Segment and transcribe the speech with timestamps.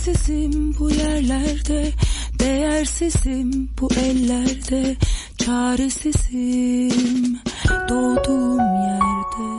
[0.00, 1.92] Değersizim bu yerlerde
[2.38, 4.96] Değersizim bu ellerde
[5.38, 6.90] Çaresizim
[7.88, 9.50] doğduğum yerde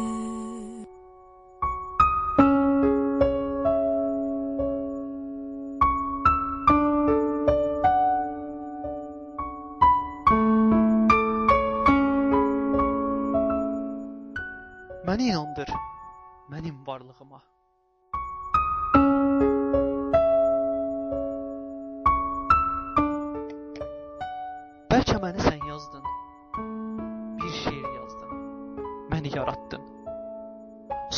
[15.08, 15.70] Beni inandır
[16.52, 17.42] benim varlığıma.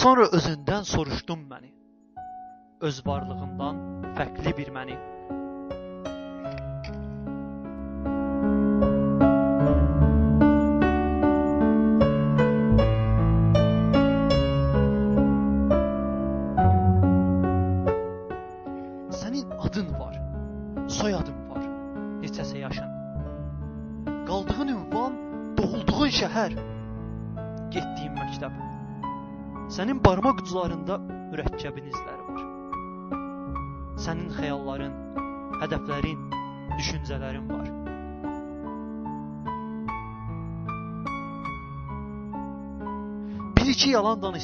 [0.04, 1.70] Sonra özündən soruşdun məni,
[2.88, 3.78] öz varlığından
[4.18, 4.98] fərqli bir məni.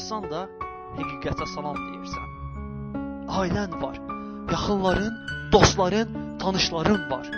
[0.10, 0.48] çatsan da
[0.98, 2.30] həqiqətə salam deyirsən.
[3.40, 3.98] Ailən var,
[4.50, 5.14] yaxınların,
[5.54, 7.30] dostların, tanışların var.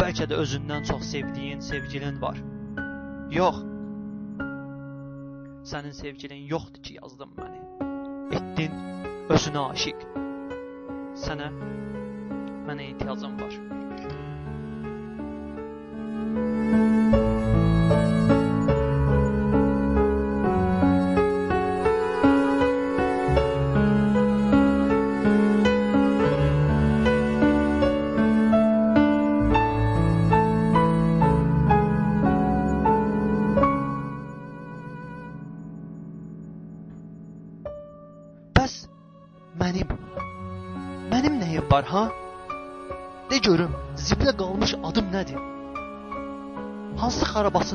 [0.00, 2.40] Bəlkə də özündən çox sevdiyin sevgilin var.
[3.30, 3.60] Yox.
[5.68, 7.60] Sənin sevgilin yoxdur ki, yazdın məni.
[8.40, 8.80] Etdin
[9.36, 10.08] özünə aşiq.
[11.26, 11.52] Sənə
[12.64, 13.63] mənə ehtiyacım var.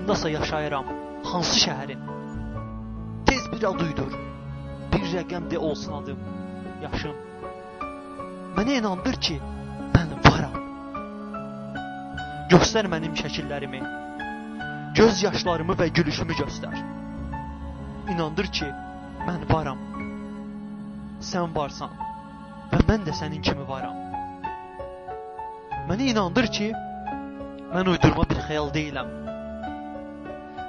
[0.10, 0.86] Xarabasındasa yaşayıram?
[1.24, 2.00] Hansı şəhərin?
[3.26, 4.12] Tez bir ad uydur.
[4.92, 6.18] Bir rəqəm de olsun adım,
[6.82, 7.16] yaşım.
[8.58, 9.38] Mənə inandır ki,
[9.94, 10.56] mən varam.
[12.50, 13.82] Göstər mənim şəkillərimi.
[14.98, 16.76] Göz yaşlarımı və gülüşümü göstər.
[18.10, 18.66] İnandır ki,
[19.28, 19.80] mən varam.
[21.22, 21.94] Sən varsan
[22.72, 23.96] və mən də sənin kimi varam.
[25.90, 26.74] Mənə inandır ki,
[27.74, 29.29] mən uydurma bir xəyal deyiləm.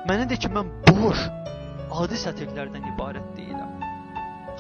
[0.09, 1.27] Mənə də ki, mən boş,
[2.03, 3.83] adi sətirlərdən ibarət deyiləm.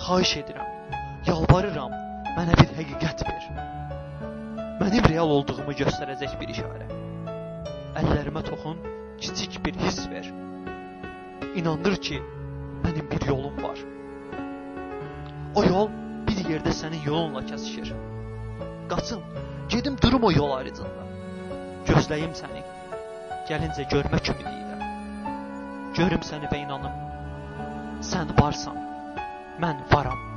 [0.04, 0.98] Xahiş edirəm,
[1.28, 1.94] yalvarıram,
[2.36, 3.46] mənə bir həqiqət ver.
[4.82, 6.90] Mənim real olduğumu göstərəcək bir işarə.
[8.02, 8.84] Əllərimə toxun,
[9.20, 10.28] kiçik bir hiss ver.
[11.56, 12.20] İnandır ki,
[12.84, 13.80] mənim bir yolum var.
[15.56, 15.88] O yol
[16.28, 17.94] bir yerdə sənin yolunla kəsişir.
[18.92, 19.24] Qaçım,
[19.68, 21.08] gedim durum o yol ayrıcında.
[21.88, 22.64] Gözləyim səni.
[23.48, 24.69] Gəlincə görmək ümidi ilə.
[25.98, 26.98] Görüm səni və inanım.
[28.06, 28.78] Sən varsan,
[29.62, 30.29] mən varam.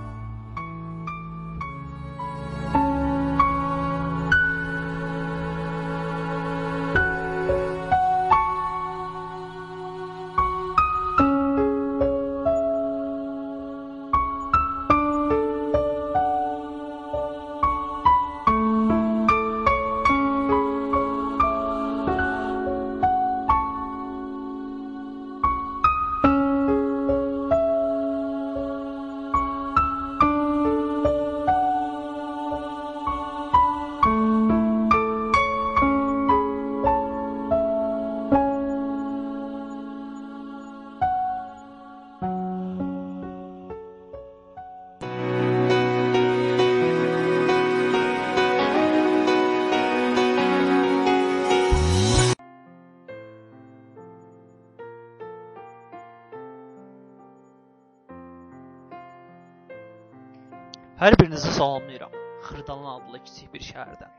[63.54, 64.12] Kiçik bir şəhərdən.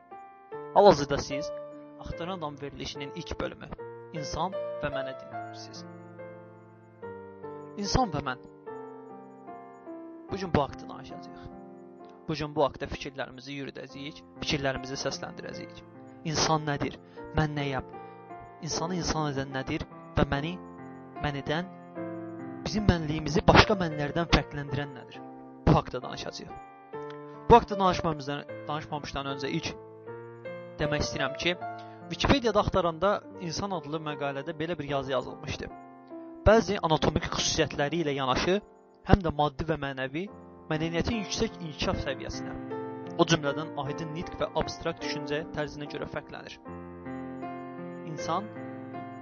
[0.75, 1.53] Hal-hazırda siz
[2.01, 3.69] Axtaran adam verilişinin ilk bölümü
[4.15, 5.85] İnsan və mənə dinləyirsiniz.
[7.77, 8.39] İnsan və mən.
[10.31, 11.49] Bu gün bu haqqda danışacağıq.
[12.29, 15.83] Bu gün bu haqqda fikirlərimizi yürüdəcəyik, fikirlərimizi səsləndirəcəyik.
[16.25, 16.99] İnsan nədir?
[17.37, 17.91] Mən nəyəm?
[18.63, 19.85] İnsanı insan edən nədir
[20.17, 20.55] və məni
[21.25, 21.71] mən edən
[22.65, 25.21] bizim mənliyimizi başqa mənlərdən fərqləndirən nədir?
[25.67, 26.55] Bu haqqda danışacağıq.
[27.51, 29.73] Bu haqqda danışmamızdan danışmamışdan öncə ilk
[30.81, 31.57] demək istəyirəm ki,
[32.11, 35.69] Wikipediyada axtaranda insan adlı məqalədə belə bir yazı yazılmışdı.
[36.45, 38.59] Bəzi anatomik xüsusiyyətləri ilə yanaşı,
[39.09, 40.25] həm də maddi və mənəvi
[40.69, 42.53] mədəniyyətin yüksək inkişaf səviyyəsinə,
[43.17, 46.59] o cümlədən aydın nitq və abstrakt düşüncə tərzinə görə fərqlənir.
[48.13, 48.53] İnsan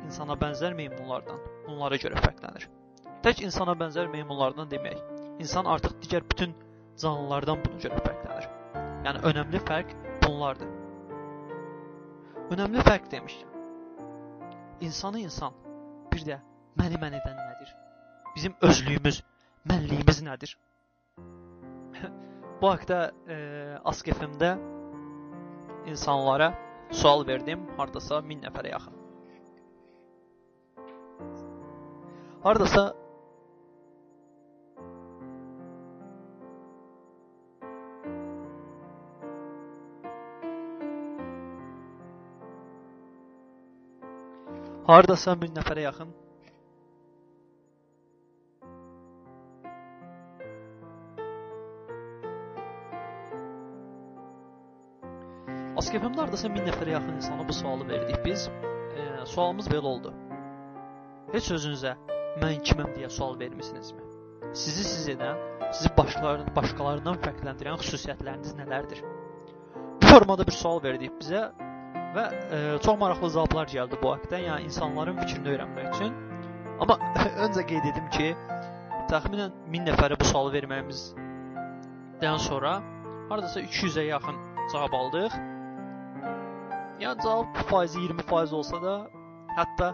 [0.08, 2.66] insana bənzər meymunlardan bunlara görə fərqlənir.
[3.22, 4.98] Tək insana bənzər meymunlardan demək,
[5.38, 6.58] insan artıq digər bütün
[6.98, 8.31] canlılardan buna görə fərqlənir.
[9.02, 9.92] Yəni önəmli fərq
[10.22, 10.68] bunlardır.
[12.54, 13.48] Önəmli fərq demişkən,
[14.86, 15.56] insanı insan,
[16.12, 16.38] bir də
[16.78, 17.72] məni mən edən nədir?
[18.36, 19.22] Bizim özlüyümüz,
[19.68, 20.54] mənliyimiz nədir?
[22.60, 23.36] Bu haqda e,
[23.84, 24.52] Ask FM-də
[25.90, 26.52] insanlara
[26.94, 28.98] sual verdim, hardasa 1000 nəfərə yaxın.
[32.42, 32.84] Hardasa
[44.92, 46.10] Hardasa 1000 nəfərə yaxın
[55.80, 58.44] Askefemdə hardasa 1000 nəfərə yaxın insana bu sualı verdik biz.
[58.92, 60.12] E, sualımız belə oldu.
[61.32, 61.96] Heç özünüzə
[62.44, 64.04] mən kiməm deyə sual vermisinizmi?
[64.52, 65.40] Sizi siz edən,
[65.72, 69.00] sizi başqalarından başqalarından fərqləndirən xüsusiyyətləriniz nələrdir?
[70.02, 71.48] Bu formada bir sual verdik bizə.
[72.12, 76.14] Və e, çox maraqlı cavablar gəldi bu haqqda, yəni insanların fikrini öyrənmək üçün.
[76.84, 76.98] Amma
[77.46, 78.32] öncə qeyd edim ki,
[79.12, 82.74] təxminən 1000 nəfərə bu sualı verməyimizdən sonra
[83.30, 84.40] hardasa 200-ə yaxın
[84.72, 85.36] cavab aldıq.
[87.02, 88.96] Yəni cavab faizi 20% olsa da,
[89.56, 89.88] hətta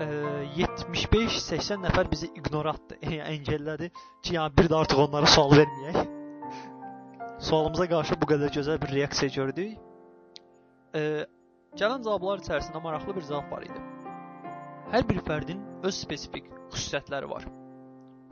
[0.00, 0.06] e,
[0.60, 6.00] 75-80 nəfər bizi ignoratdı, yəni engellədi ki, yəni bir də artıq onlara sual verməyək.
[7.50, 9.76] Sualımıza qarşı bu qədər gözəl bir reaksiya gördük.
[10.96, 11.04] E,
[11.78, 13.80] Gələn cavablar içərisində maraqlı bir cavab var idi.
[14.90, 17.44] Hər bir fərdin öz spesifik xüsusiyyətləri var.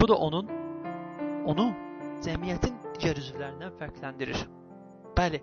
[0.01, 0.49] Bu da onun
[1.53, 1.67] onu
[2.27, 4.43] cəmiyyətin digər üzvlərindən fərqləndirir.
[5.19, 5.41] Bəli.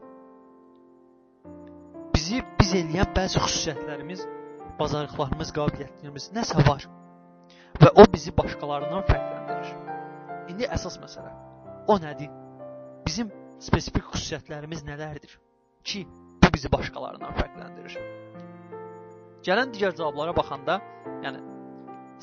[2.15, 4.25] Bizi biz eləyən bəzi xüsusiyyətlərimiz,
[4.79, 6.89] bacarıqlarımız, qabiliyyətlərimiz nəsə var
[7.79, 9.71] və o bizi başqalarından fərqləndirir.
[10.51, 11.31] İndi əsas məsələ
[11.87, 12.31] o nədir?
[13.07, 13.31] Bizim
[13.63, 15.39] spesifik xüsusiyyətlərimiz nələrdir
[15.87, 16.03] ki,
[16.55, 17.99] bizi başqalarından fərqləndirir.
[19.45, 20.79] Gələn digər cavablara baxanda,
[21.25, 21.43] yəni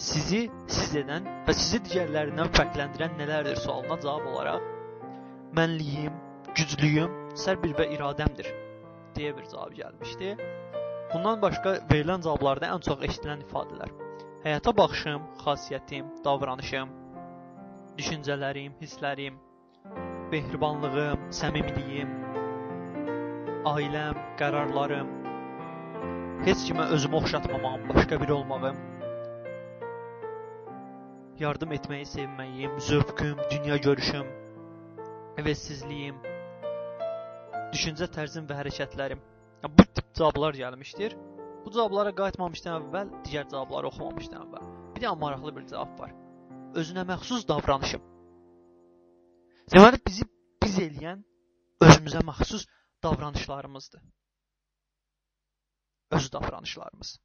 [0.08, 4.70] sizi siz edən və sizi digərlərindən fərqləndirən nələrdir sualına cavab olaraq
[5.56, 6.14] mənliyim,
[6.56, 8.48] güclüyüm, səbir və iradəmdir
[9.16, 10.32] deyə bir cavab gəlmişdi.
[11.12, 13.92] Bundan başqa verilən cavablarda ən çox eşidilən ifadələr
[14.42, 16.94] həyata baxışım, xasiyyətim, davranışım,
[17.98, 19.36] düşüncələrim, hisslərim,
[20.32, 22.16] mehribanlığım, səmimiliyim,
[23.68, 25.10] ailəm, qərarlarım,
[26.46, 28.78] heç kimə özümü oxşatmamağım, başqa biri olmağım,
[31.38, 34.26] yardım etməyi sevməyim, zövqüm, dünya görüşüm,
[35.38, 36.18] əvəzsizliyim,
[37.72, 39.22] düşüncə tərzim və hərəkətlərim.
[39.62, 41.14] Bu tip cavablar gəlmişdir.
[41.64, 44.70] Bu cavablara qayıtmamışdan əvvəl digər cavabları oxumamışdan əvvəl.
[44.96, 46.14] Bir də maraqlı bir cavab var.
[46.82, 48.02] Özünə məxsus davranışım.
[49.72, 50.26] Deməli bizi
[50.64, 51.22] biz eləyən
[51.86, 52.66] özümüzə məxsus
[53.02, 54.02] davranışlarımızdır.
[56.10, 57.20] Öz davranışlarımız.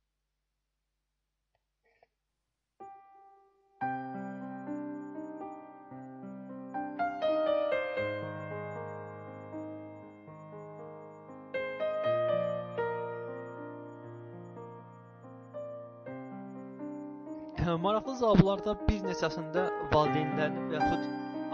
[17.77, 21.03] Maraqlı cavablarda bir neçəsində valideynlərin və yaxud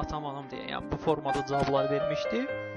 [0.03, 2.72] atam-anam deyə, yəni bu formada cavablar vermişdi.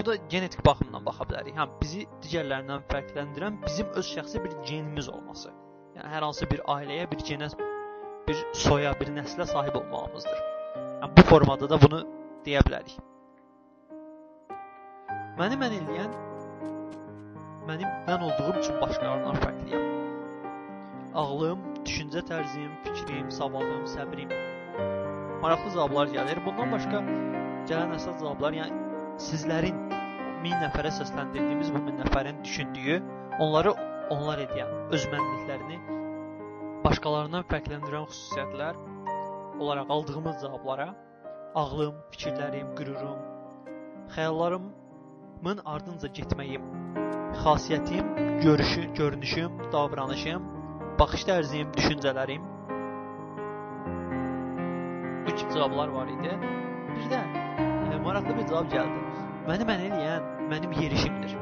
[0.00, 1.56] Bu da genetik baxımdan baxa bilərik.
[1.60, 5.52] Həm bizi digərlərindən fərqləndirən bizim öz şəxsi bir genimiz olması.
[5.98, 7.50] Yəni hər hansı bir ailəyə, bir genə,
[8.28, 10.40] bir soya, bir nəslə sahib olmağımızdır.
[10.78, 12.00] Yəni bu formada da bunu
[12.48, 12.96] deyə bilərik.
[15.36, 16.16] Məni mən eləyən
[17.68, 19.88] mənim mən olduğum üçün başqalarından fərqliyəm.
[21.24, 24.32] Ağlım, düşüncə tərzim, fikrim, savadım, səbrim
[25.42, 26.46] maraqlı cavablar gəlir.
[26.46, 27.08] Bundan başqa
[27.68, 28.79] gələn əsas cavablar, yəni
[29.26, 29.78] sizlərin
[30.44, 33.00] 1000 nəfərə səsləndirdiyimiz bu 1000 nəfərin düşündüyü,
[33.44, 33.74] onları
[34.14, 35.78] onlar edən öz mənliklərini
[36.84, 38.78] başqalarından fərqləndirən xüsusiyyətlər
[39.60, 40.88] olaraq aldığımız cavablara
[41.54, 43.18] ağlım, fikirlərim, qürurum,
[44.14, 46.64] xəyallarımın ardınca getməyim,
[47.42, 50.48] xasiyyətim, görüşü, görünüşüm, davranışım,
[51.00, 52.48] baxış tərzim, düşüncələrim
[55.26, 56.32] bu kimi cavablar var idi.
[56.96, 57.20] Bir də
[57.94, 59.09] e, maraqlı bir cavab gəldi.
[59.48, 61.36] Məni mən eləyən mənim yerişimdir.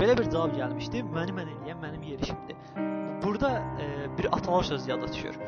[0.00, 1.04] Belə bir cavab gəlmişdi.
[1.16, 2.56] Məni mən eləyən mənim yerişimdir.
[3.22, 3.50] Burada
[3.82, 3.86] e,
[4.18, 5.38] bir atalar söz yada düşür.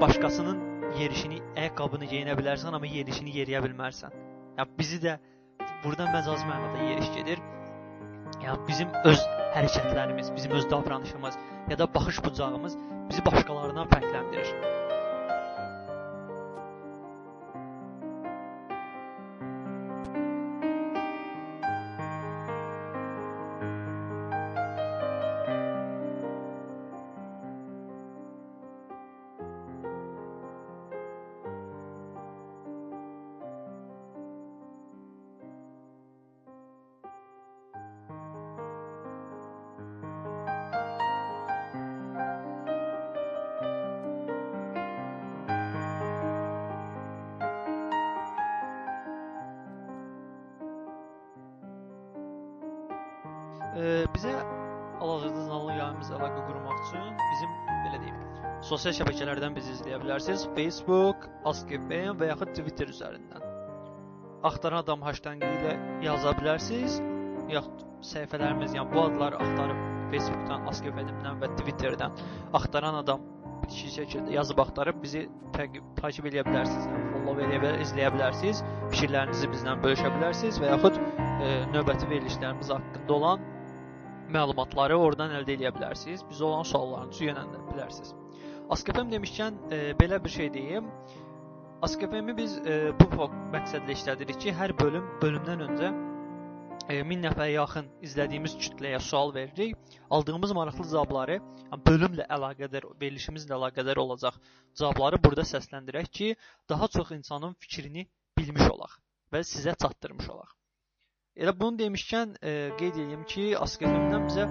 [0.00, 0.58] Başqasının
[0.98, 4.16] yerişini, ayaqqabını geyinə bilərsən, amma yerişini yeriyə bilmərsən.
[4.58, 5.18] Yəni bizi də
[5.84, 7.44] burada məcazi mənada yeriş gedir.
[8.42, 9.22] Yəni bizim öz
[9.54, 11.38] hərəkətlərimiz, bizim öz davranışımız
[11.70, 12.76] ya da baxış bucağımız
[13.10, 14.79] bizi başqalarından fərqləndirir.
[58.80, 60.46] Sosial şəbəkələrdən bizi izləyə bilərsiniz.
[60.56, 63.42] Facebook, Ask.fm və yaxud Twitter üzərindən.
[64.48, 66.96] Axtaran adam hashtag ilə yaza bilərsiniz.
[67.52, 69.82] Yaxud səhifələrimiz, yəni bu adları axtarıb
[70.14, 72.16] Facebookdan, Ask.fm-dən və Twitterdən
[72.56, 73.26] axtaran adam
[73.66, 75.26] bitişik şəkildə yazıb axtarıb bizi
[75.58, 78.64] təqib, takib edə bilərsiniz, yəni follow edə bilər, izləyə bilərsiniz.
[78.94, 83.44] Fikirlərinizi bizlə bölüşə bilərsiniz və yaxud e, növbəti verilişlərimiz haqqında olan
[84.32, 86.24] məlumatları oradan əldə edə bilərsiniz.
[86.32, 88.16] Bizə olan suallarınızı yönəldə bilərsiniz.
[88.70, 90.86] Askepem demişkən e, belə bir şey deyim.
[91.82, 93.08] Askepemi biz e, bu
[93.54, 95.88] məqsədlə işlədirik ki, hər bölüm bölümdən öncə
[96.90, 99.74] 1000 nəfərə yaxın izlədiyimiz kütləyə sual veririk.
[100.10, 104.38] Aldığımız maraqlı cavabları, yəni bölümlə əlaqədar, verilişimizlə əlaqədar olacaq
[104.78, 106.28] cavabları burada səsləndirək ki,
[106.68, 108.06] daha çox insanın fikrini
[108.38, 108.94] bilmiş olaq
[109.34, 110.54] və sizə çatdırmış olaq.
[111.42, 114.46] Elə bunu demişkən e, qeyd edeyim ki, Askefemdən bizə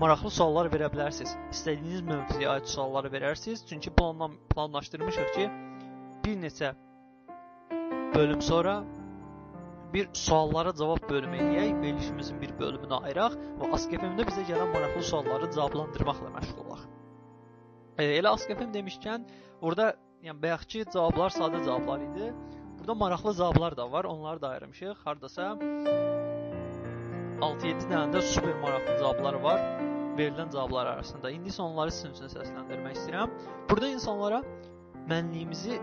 [0.00, 1.36] maraqlı suallar verə bilərsiniz.
[1.54, 3.64] İstədiyiniz mövzuya aid sualları verərsiniz.
[3.68, 5.48] Çünki planla planlaşdırmışıq ki,
[6.24, 6.74] bir neçə
[8.14, 8.82] bölüm sonra
[9.94, 15.50] bir suallara cavab bölümü eləyək, verilişimizin bir bölümünü ayıraq və Askefemdə bizə gələn maraqlı sualları
[15.54, 16.82] cavablandırmaqla məşğul olaq.
[17.98, 19.28] E, elə Askefem demişkən,
[19.62, 19.94] burada
[20.26, 22.32] yəni bayaqki cavablar sadə cavablar idi.
[22.78, 24.94] Burada maraqlı cavablar da var, onları da ayırmışıq.
[25.04, 25.56] Hardasa
[27.40, 29.60] 6-7 dənə də super maraqlı cavablar var
[30.18, 31.30] verilən cavablar arasında.
[31.30, 33.32] İndi isə onları sizin üçün səsləndirmək istəyirəm.
[33.70, 34.40] Burada insanlara
[35.10, 35.78] mənliyimizi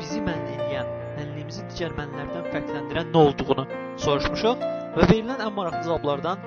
[0.00, 3.66] bizi mənli edən, mənliyimizi digər mənlərdən fərqləndirən nə olduğunu
[4.06, 4.64] soruşmuşuq
[4.96, 6.42] və verilən ən maraqlı cavablardan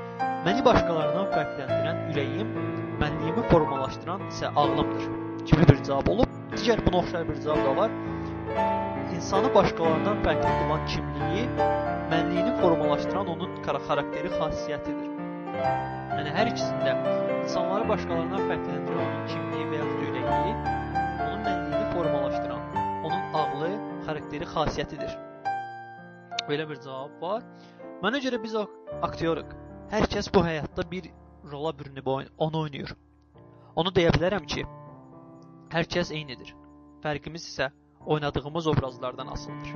[0.48, 2.52] məni başqalarından fərqləndirən ürəyim,
[3.02, 5.08] mənliyimi formalaşdıran isə ağlımdır
[5.48, 6.38] kimi bir cavab olub.
[6.58, 8.87] Digər buna oxşar bir cavab da var.
[9.16, 11.46] İnsanı başqalarından fərqli qılan kimliyi,
[12.12, 15.08] mənliyini formalaşdıran onun xarakteri xassiyyətidir.
[16.18, 16.96] Yəni hər ikisində
[17.44, 20.54] insanları başqalarından fərqləndirən onun kimliyi və ya ürəyi,
[21.28, 22.68] onun mənliyini formalaşdıran
[23.38, 23.72] ağlı
[24.06, 25.16] xarakteri xassiyyətidir.
[26.50, 27.44] Belə bir cavab var.
[28.04, 28.56] Mənə görə biz
[29.08, 29.56] aktyoruq.
[29.92, 31.10] Hər kəs bu həyatda bir
[31.52, 32.94] rola bürünüb onu oynayır.
[33.76, 34.64] Onu deyə bilərəm ki,
[35.74, 36.54] hər kəs eynidir.
[37.04, 37.70] Fərqimiz isə
[38.16, 39.74] oynadığımız obrazlardan asılıdır.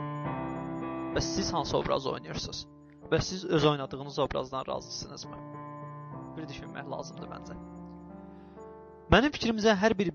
[1.15, 2.65] Və siz hansı obrazı oynayırsınız?
[3.11, 5.37] Və siz öz oynadığınız obrazdan razısınızmı?
[6.37, 7.57] Bir düşünmək lazımdır məncə.
[9.11, 10.13] Mənim fikrimcə hər bir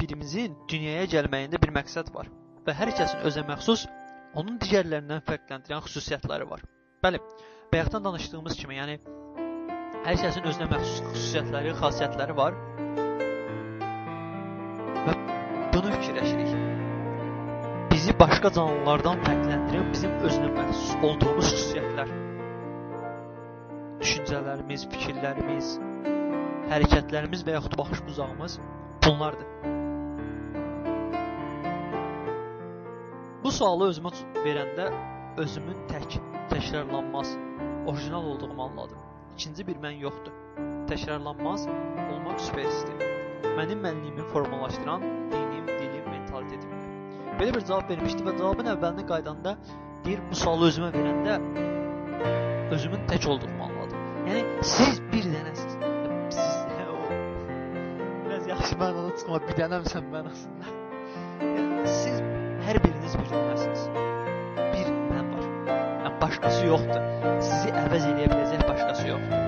[0.00, 2.30] birimizin dünyaya gəlməyində bir məqsəd var
[2.66, 3.84] və hər kəsin özə məxsus
[4.40, 6.64] onun digərlərindən fərqləndirən xüsusiyyətləri var.
[7.04, 7.20] Bəli,
[7.72, 8.96] bayaqdan danışdığımız kimi, yəni
[10.06, 12.56] hər kəsin özünə məxsus xüsusiyyətləri, xassiyyətləri var.
[15.04, 15.29] Və
[18.40, 22.12] başqa canlılardan fərqləndirən bizim özünə məxsus olduğumuz xüsusiyyətlər.
[24.00, 25.74] Düşüncələrimiz, fikirlərimiz,
[26.70, 28.56] hərəkətlərimiz və yaxud baxış buzağımız
[29.04, 29.52] bunlardır.
[33.44, 34.88] Bu sualı özümə verəndə
[35.44, 36.16] özümün tək,
[36.48, 37.36] təkrarlanmaz,
[37.84, 39.06] orijinal olduğumu anladım.
[39.36, 40.32] İkinci bir mən yoxdur.
[40.88, 41.68] Təkrarlanmaz
[42.08, 43.08] olmaq superistim.
[43.60, 45.19] Mənim mənliyimi formalaşdıran.
[47.40, 49.54] Belə bir cavab vermişdi və cavabın əvvəlinə qaydanda
[50.04, 51.38] deyir, bu sualı özümə verəndə
[52.76, 54.02] özümün tək olduğumu anladım.
[54.28, 55.72] Yəni siz bir dənəsiz.
[56.36, 56.98] Siz hə, o
[58.26, 60.76] biraz yaxşı mənada çıxma, bir dənəmsən mən aslında.
[61.46, 62.20] Yəni, siz
[62.68, 63.88] hər biriniz bir nümunəsiniz.
[64.76, 65.52] Bir mən var.
[65.72, 67.12] Yəni başqası yoxdur.
[67.40, 69.39] Sizi əvəz edə biləcək başqası yoxdur.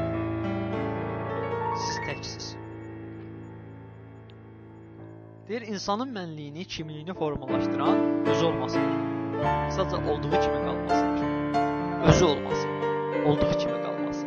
[5.52, 8.94] Deyir, insanın mənliyini, kimliyini formalaşdıran özü olmasıdır.
[9.76, 11.26] Sadəcə olduğu kimi qalmasıdır.
[12.08, 12.68] Özü olması,
[13.26, 14.26] olduğu kimi qalması.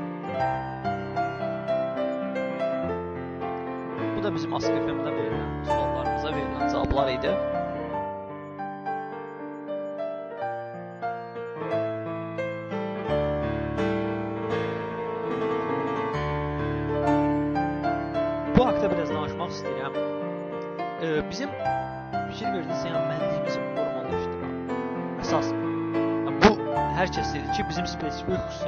[4.17, 7.54] Bu da bizim Ask FM-də verilən suallarımıza verilən cavablar idi.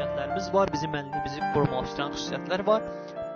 [0.08, 2.84] Xüsusiyyətlərimiz var, bizim mənliyimizi formalaşdıran xüsusiyyətlər var.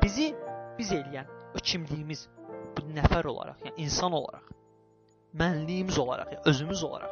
[0.02, 0.32] Bizi
[0.78, 2.28] biz eləyən o kimliyimiz
[2.76, 4.48] bu nəfər olaraq, yəni insan olaraq,
[5.34, 7.12] mənliyimiz olaraq, yəni özümüz olaraq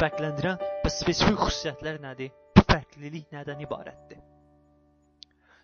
[0.00, 2.32] fərqləndirən və spesifik xüsusiyyətlər nədir?
[2.56, 4.20] Bu fərqlilik nədən ibarətdir?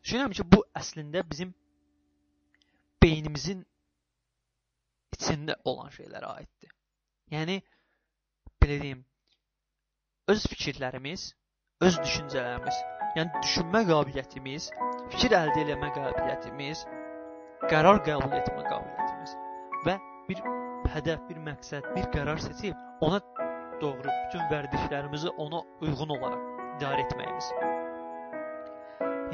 [0.04, 1.54] Düşünürəm ki, bu əslində bizim
[3.02, 3.64] beynimizin
[5.14, 6.74] içində olan şeylərə aiddir.
[7.32, 7.60] Yəni
[8.62, 9.04] belə deyim,
[10.28, 11.32] öz fikirlərimiz,
[11.84, 12.78] öz düşüncələrimiz,
[13.14, 14.68] yəni düşünmə qabiliyyətimiz,
[15.12, 16.84] fikir əldə etmə qabiliyyətimiz,
[17.70, 19.36] qərar qəbul etmə qabiliyyətimiz
[19.86, 19.94] və
[20.28, 20.42] bir
[20.94, 23.20] hədəf, bir məqsəd, bir qərar seçib ona
[23.82, 26.42] doğru bütün vərdişlərimizi ona uyğun olaraq
[26.76, 27.52] idarə etməyimiz.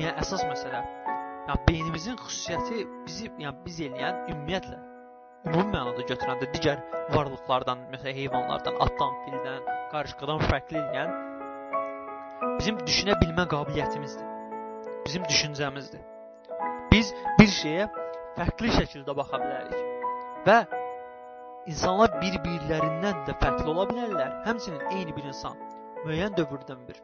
[0.00, 0.84] Yəni əsas məsələ,
[1.48, 4.78] yəni beynimizin xüsusiyyəti bizi, yəni biz eləyən ümumiyyətlə
[5.48, 11.29] ümumi mənada götürəndə digər varlıqlardan, məsələn heyvanlardan, atdan, fildən, qarışqadan fərqli edən
[12.60, 14.26] bizim düşünə bilmə qabiliyyətimizdir.
[15.06, 16.02] Bizim düşüncəmizdir.
[16.92, 17.86] Biz bir şeyə
[18.36, 19.78] fərqli şəkildə baxa bilərik
[20.44, 20.56] və
[21.72, 24.34] insanlar bir-birlərindən də fərqli ola bilərlər.
[24.44, 25.56] Həmçinin eyni bir insan
[26.04, 27.00] müəyyən dövrdən bir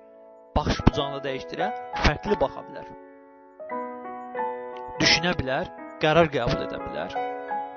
[0.58, 1.70] baxış bucağını dəyişdirə,
[2.04, 2.92] fərqli baxa bilər.
[5.00, 5.72] Düşünə bilər,
[6.04, 7.16] qərar qəbul edə bilər,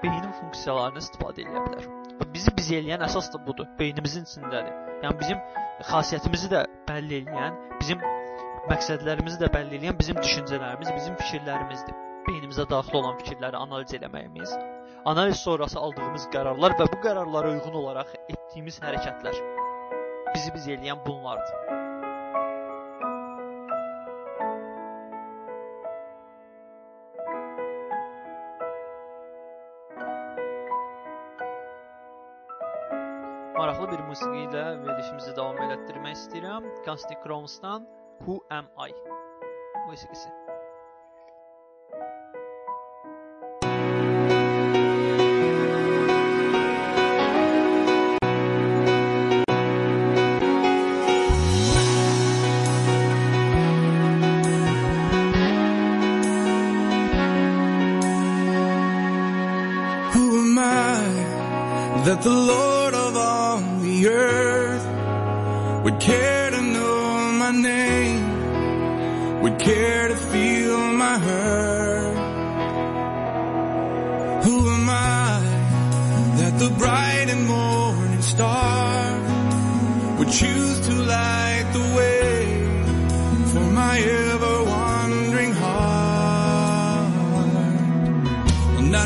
[0.04, 1.89] beynin funksiyalarını istifadə edə bilər.
[2.20, 4.88] Və bizi biz eləyən əsas da budur, beynimizin içindədir.
[5.03, 5.38] Yəni bizim
[5.89, 8.01] xasiyyətimizi də bəlli edən, bizim
[8.71, 11.95] məqsədlərimizi də bəlli edən bizim düşüncələrimiz, bizim fikirlərimizdir.
[12.27, 14.53] Beynimizə daxil olan fikirləri analiz etməyimiz,
[15.13, 19.39] analiz sonrası aldığımız qərarlar və bu qərarlara uyğun olaraq etdiyimiz hərəkətlər
[20.35, 21.79] bizi biz eləyən bunlardır.
[34.49, 36.65] ile verilişimizi davam etdirmək istəyirəm.
[36.85, 37.88] Casting Crowns'dan
[38.25, 38.93] Who Am I?
[38.93, 40.38] Bu Musiqisi.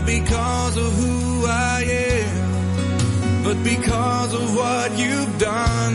[0.03, 5.93] But because of who I am, but because of what you've done.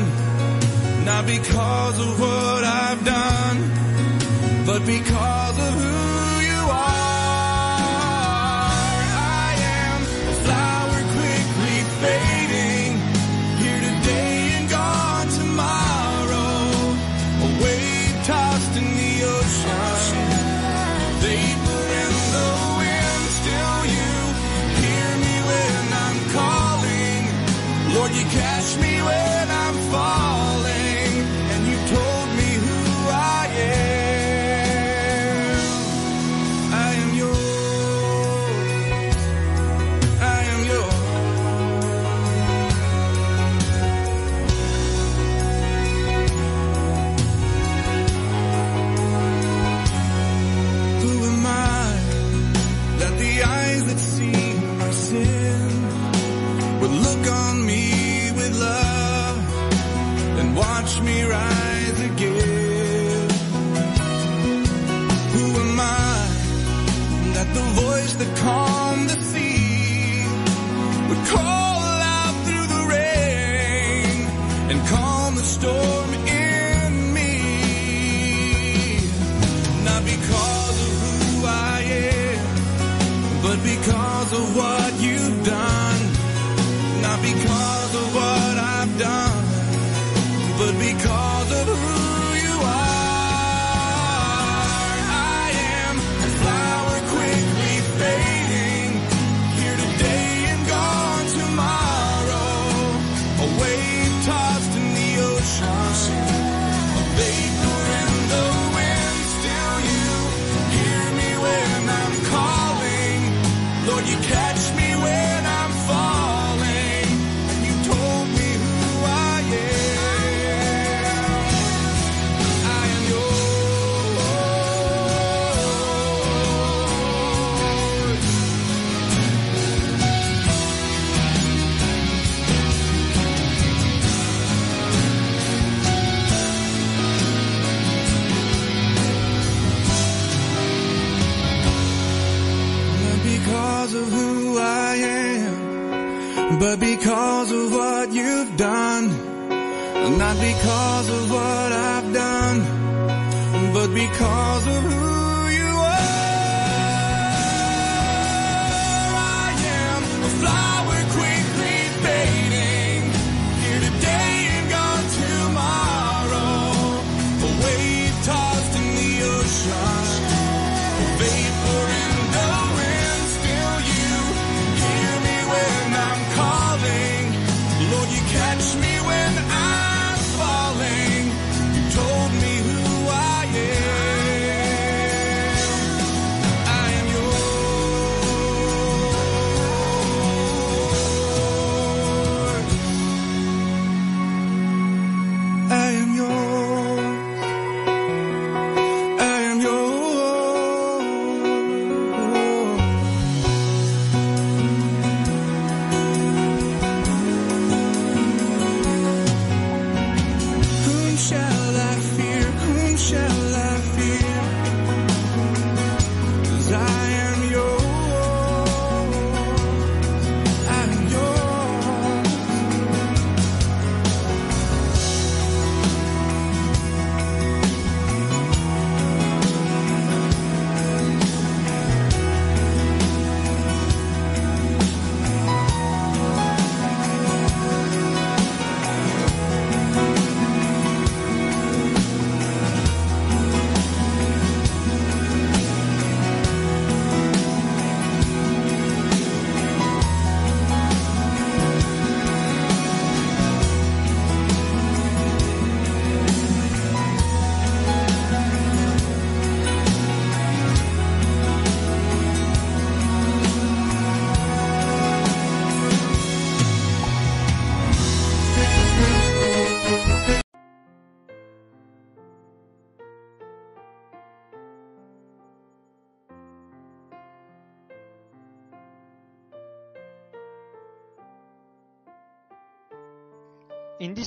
[1.05, 5.98] Not because of what I've done, but because of who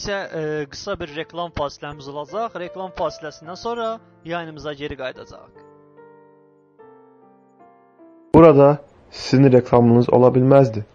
[0.02, 2.56] isə e, qısa bir reklam fasiləmiz olacaq.
[2.60, 5.52] Reklam fasiləsindən sonra yayınımıza geri qayıdacağıq.
[8.36, 8.78] Burada
[9.12, 10.86] sizin reklamınız ola bilməzdi.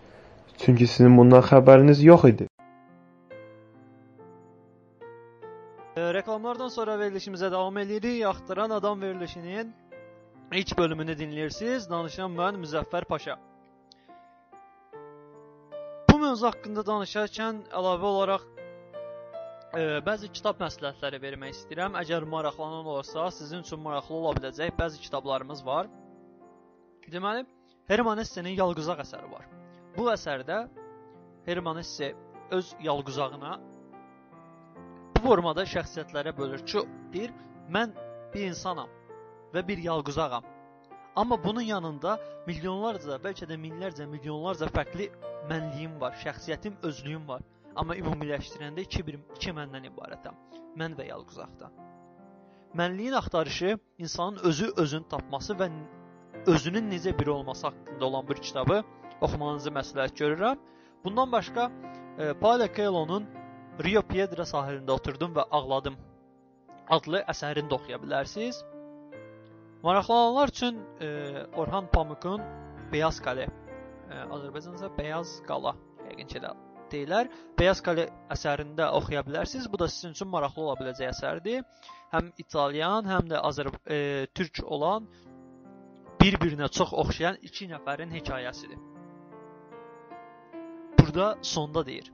[0.58, 2.48] Çünki sizin bundan xəbəriniz yox idi.
[5.96, 8.24] E, reklamlardan sonra verilişimizə davam edirik.
[8.26, 9.74] Axtaran adam verilişinin
[10.52, 11.90] ilk bölümünü dinləyirsiniz.
[11.90, 13.38] Danışan mən Müzəffər Paşa.
[16.10, 18.55] Bu mövzu haqqında danışarkən əlavə olaraq
[19.74, 21.98] e, bəzi kitab məsləhətləri vermək istəyirəm.
[22.02, 25.90] Əgər maraqlanan olursa, sizin üçün maraqlı ola biləcək bəzi kitablarımız var.
[27.10, 27.46] Deməli,
[27.88, 29.46] Herman Hessenin Yalquzaq əsəri var.
[29.96, 30.66] Bu əsərdə
[31.46, 32.14] Herman Hesse
[32.50, 33.56] öz yalquzağına
[35.16, 37.32] bu formada şəxsiyyətlərə bölür ki, deyir,
[37.72, 37.94] mən
[38.34, 38.90] bir insanam
[39.54, 40.44] və bir yalquzağam.
[41.16, 45.08] Amma bunun yanında milyonlarca, bəlkə də minlərcə, milyonlarca fərqli
[45.50, 47.42] mənliyim var, şəxsiyyətim, özlüyüm var.
[47.76, 50.36] Amma ümumiləşdirəndə iki bir iki məndən ibarətəm.
[50.80, 51.72] Mən və yalquzaqdan.
[52.76, 55.70] Mənliyin axtarışı insanın özü özünü tapması və
[56.46, 58.82] özünün necə biri olması haqqında olan bir kitabı
[59.20, 60.58] oxumanızı məsləhət görürəm.
[61.04, 61.70] Bundan başqa
[62.18, 63.26] e, Paulo Coelho'nun
[63.84, 65.96] Rio Piedra sahilində oturdum və ağladım
[66.88, 68.62] adlı əsərini də oxuya bilərsiniz.
[69.82, 71.08] Maraqlananlar üçün e,
[71.56, 72.42] Orhan Pamukun
[72.92, 73.48] Beyaz Qale,
[74.10, 75.76] e, Azərbaycanca Beyaz Qala
[76.08, 76.42] yəqin ki
[76.86, 77.30] də deyirlər.
[77.58, 79.68] Beyaz Qale əsərində oxuya bilərsiniz.
[79.72, 81.62] Bu da sizin üçün maraqlı ola biləcək əsərdir.
[82.12, 85.08] Həm İtalyan, həm də Azər e, türk olan
[86.20, 88.78] bir-birinə çox oxşayan iki nəfərin hekayəsidir.
[90.98, 92.12] Burada sonda deyir.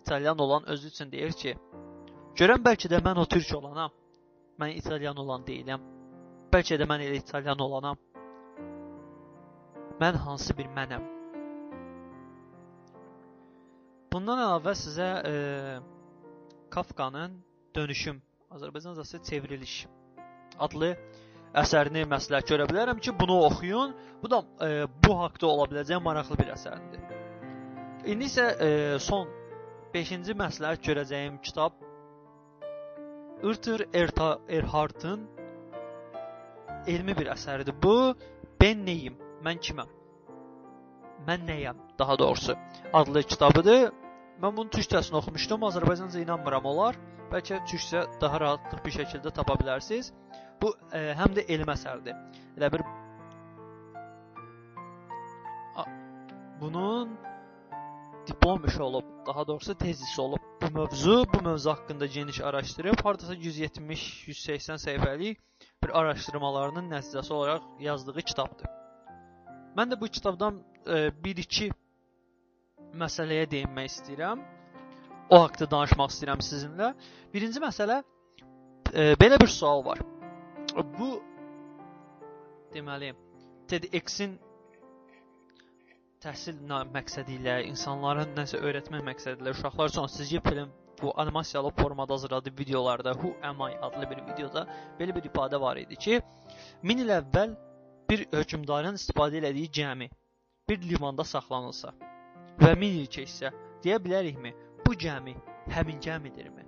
[0.00, 1.56] İtalyan olan özü üçün deyir ki,
[2.38, 3.90] görən bəlkə də mən o türk olanam.
[4.60, 5.82] Mən İtalyan olan deyiləm.
[6.52, 7.98] Bəlkə də mən elə İtalyan olanam.
[10.00, 11.15] Mən hansı bir mənəm?
[14.16, 15.32] Bundan əlavə sizə e,
[16.72, 17.34] Kafkanın
[17.76, 18.22] Dönüşüm
[18.56, 19.74] Azərbaycancası çevriliş
[20.64, 20.94] adlı
[21.60, 23.92] əsərini məsləhət görə bilərəm ki, bunu oxuyun.
[24.22, 27.02] Bu da e, bu haqqda ola biləcək maraqlı bir əsərdir.
[28.14, 28.70] İndi isə e,
[29.08, 29.28] son
[29.92, 31.76] 5-ci məsləhət görəcəyim kitab
[34.00, 35.28] Erta Erhardtın
[36.86, 37.76] elmi bir əsəridir.
[37.82, 38.16] Bu
[38.64, 39.20] Ben neyim?
[39.44, 39.92] Mən kiməm?
[41.28, 41.84] Mən nəyəm?
[41.98, 42.56] Daha doğrusu
[42.92, 44.05] adlı kitabıdır.
[44.42, 45.62] Mən bunun türkçəsini oxumuşdum.
[45.70, 46.98] Azərbaycanca inanmıram olar.
[47.32, 50.12] Bəlkə türkçə daha rahatlıq bir şəkildə tapa bilərsiniz.
[50.62, 52.18] Bu e, həm də elm əsərdir.
[52.58, 52.84] Elə bir
[55.76, 55.84] A,
[56.60, 57.16] bunun
[58.26, 60.44] diplom işi olub, daha doğrusu tezisi olub.
[60.62, 65.36] Bu mövzu, bu mövzu haqqında geniş araşdırıb, hardasa 170-180 səhifəlik
[65.84, 68.68] bir araşdırmalarının nəticəsi olaraq yazdığı kitabdır.
[69.76, 71.70] Mən də bu kitabdan 1-2 e,
[73.00, 74.42] məsələyə değinmək istəyirəm.
[75.30, 76.92] O haqqda danışmaq istəyirəm sizinlə.
[77.34, 78.00] Birinci məsələ
[78.92, 80.02] e, belə bir sual var.
[80.98, 81.10] Bu
[82.74, 83.12] deməli
[83.70, 84.36] TEDx-in
[86.22, 86.58] təhsil
[86.94, 92.50] məqsədi ilə, insanlara nəsə öyrətmək məqsədi ilə uşaqlar üçün sizcə film bu animasiyalı formada hazırladığı
[92.58, 94.66] videolarda Who Am I adlı bir videoda
[95.00, 96.20] belə bir ifadə var idi ki,
[96.82, 97.56] 1000 il əvvəl
[98.10, 100.08] bir hökmdarın istifadə etdiyi gəmi
[100.68, 101.92] bir limanda saxlanılsa
[102.60, 103.52] və 1000 il keçsə,
[103.84, 104.52] deyə bilərikmi,
[104.86, 105.34] bu gəmi
[105.74, 106.64] həmin gəmidirmi?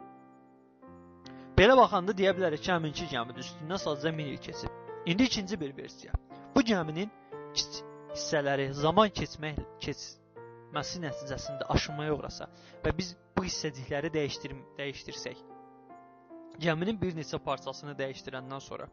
[1.59, 4.75] Belə baxanda deyə bilərik ki, həminki gəmidir, üstündən sadəcə 1000 il keçib.
[5.11, 6.13] İndi ikinci bir versiya.
[6.55, 7.11] Bu gəminin
[8.13, 12.49] hissələri zaman keçmək keçməsi nəticəsində aşınmaya uğrasa
[12.85, 15.43] və biz bu hissəcikləri dəyişdir dəyişdirsək,
[16.65, 18.89] gəminin bir neçə parçasını dəyişdirəndən sonra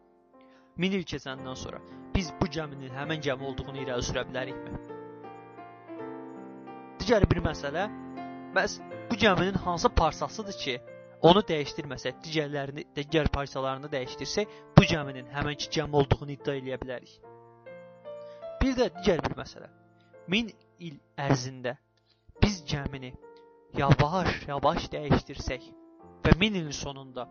[0.78, 1.82] 1000 il keçəndən sonra
[2.16, 4.85] biz bu gəminin həmin gəmi olduğunu irəli sürə bilərikmi?
[7.06, 7.82] Digər bir məsələ,
[8.56, 8.80] bəs
[9.12, 10.74] bu gəminin hansı parçasıdır ki,
[11.30, 17.12] onu dəyişdirməsək, digərlərini, digər parçalarını dəyişdirsək, bu gəminin həmənki gəmi olduğunu iddia edə bilərik.
[18.64, 19.70] Bir də digər bir məsələ.
[20.34, 20.50] 1000
[20.88, 20.96] il
[21.28, 21.76] ərzində
[22.42, 23.12] biz gəmini
[23.78, 25.68] yavaş-yavaş dəyişdirsək
[26.26, 27.28] və 1000 ilin sonunda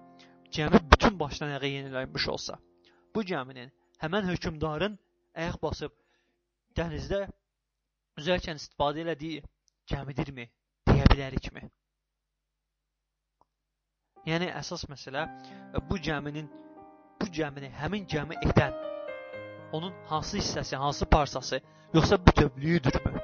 [0.55, 2.61] gəmi bütün başdan ayağa yenilənmiş olsa,
[3.15, 3.75] bu gəminin
[4.07, 4.95] həmən hökmdarın
[5.35, 5.99] ayaq basıb
[6.79, 7.25] dənizdə
[8.23, 9.43] üzərkən istifadə elədiyi
[9.91, 10.49] gəmidirmi
[10.89, 11.69] deyə bilərikmi?
[14.29, 15.27] Yəni əsas məsələ
[15.91, 16.49] bu gəminin
[17.21, 18.77] bu gəmini həmin gəmi edən
[19.77, 21.61] onun hansı hissəsi, hansı parçası,
[21.95, 23.21] yoxsa bütövlüyüdürmü?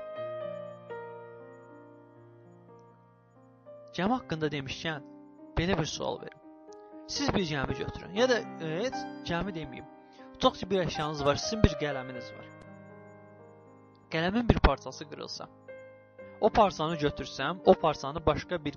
[3.96, 5.06] Gəmi haqqında demişkən,
[5.58, 6.38] belə bir sual verim.
[7.08, 8.98] Siz bir gəmi götürün, ya da heç
[9.30, 9.86] gəmi deməyim.
[10.32, 12.46] Tutaq ki, bir əşyanız var, sizin bir qələminiz var.
[14.10, 15.48] Qələmin bir parçası qırılsa,
[16.40, 18.74] o parçanı götürsəm, o parçanı başqa bir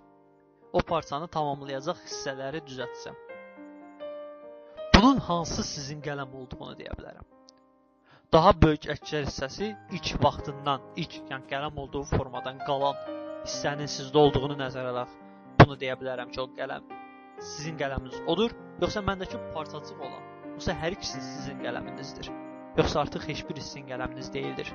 [0.73, 3.15] o parçanı tamamlayacaq hissələri düzəltsəm.
[4.95, 7.25] Bunun hansı sizin qələm olduğunu deyə bilərəm.
[8.33, 12.97] Daha böyük əksər hissəsi ilk vaxtından, ilk yəni qələm olduğu formadan qalan
[13.45, 15.11] hissənin sizdə olduğunu nəzərə alaq.
[15.59, 16.87] Bunu deyə bilərəm ki, o qələm
[17.39, 20.23] sizin qələminiz odur, yoxsa məndəki parçacıq olan,
[20.55, 22.31] yoxsa hər ikisi sizin qələminizdir.
[22.77, 24.73] Yoxsa artıq heç bir sizin qələminiz deyildir.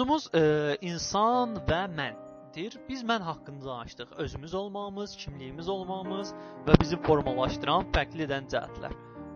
[0.00, 2.78] Mövzumuz e, insan və məndir.
[2.88, 4.12] Biz mən haqqında danışdıq.
[4.16, 6.30] Özümüz olmağımız, kimliyimiz olmağımız
[6.66, 8.94] və bizi formalaşdıran fərqli edən cəhətlər.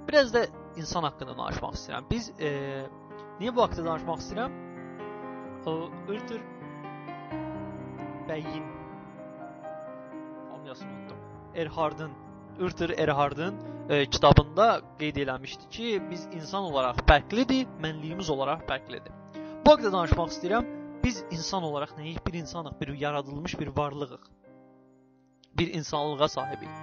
[0.09, 0.47] Biraz da
[0.81, 2.07] insan haqqında danışmaq istəyirəm.
[2.11, 2.53] Biz e,
[3.43, 4.55] niyə bu haqqda danışmaq istəyirəm?
[5.69, 5.75] O
[6.15, 6.41] Ürtür
[8.31, 8.65] bəyin
[10.49, 11.19] familiyasını unutdum.
[11.55, 12.15] Erhardın,
[12.59, 19.24] Ürtür Erhardın e, kitabında qeyd eləmişdi ki, biz insan olaraq fərqlidir, mənliyimiz olaraq fərqlidir.
[19.65, 20.67] Bu haqqda danışmaq istəyirəm.
[21.05, 22.19] Biz insan olaraq nəyik?
[22.27, 24.25] Bir insanıq, bir yaradılmış bir varlığıq.
[25.59, 26.75] Bir insanlığa sahibik.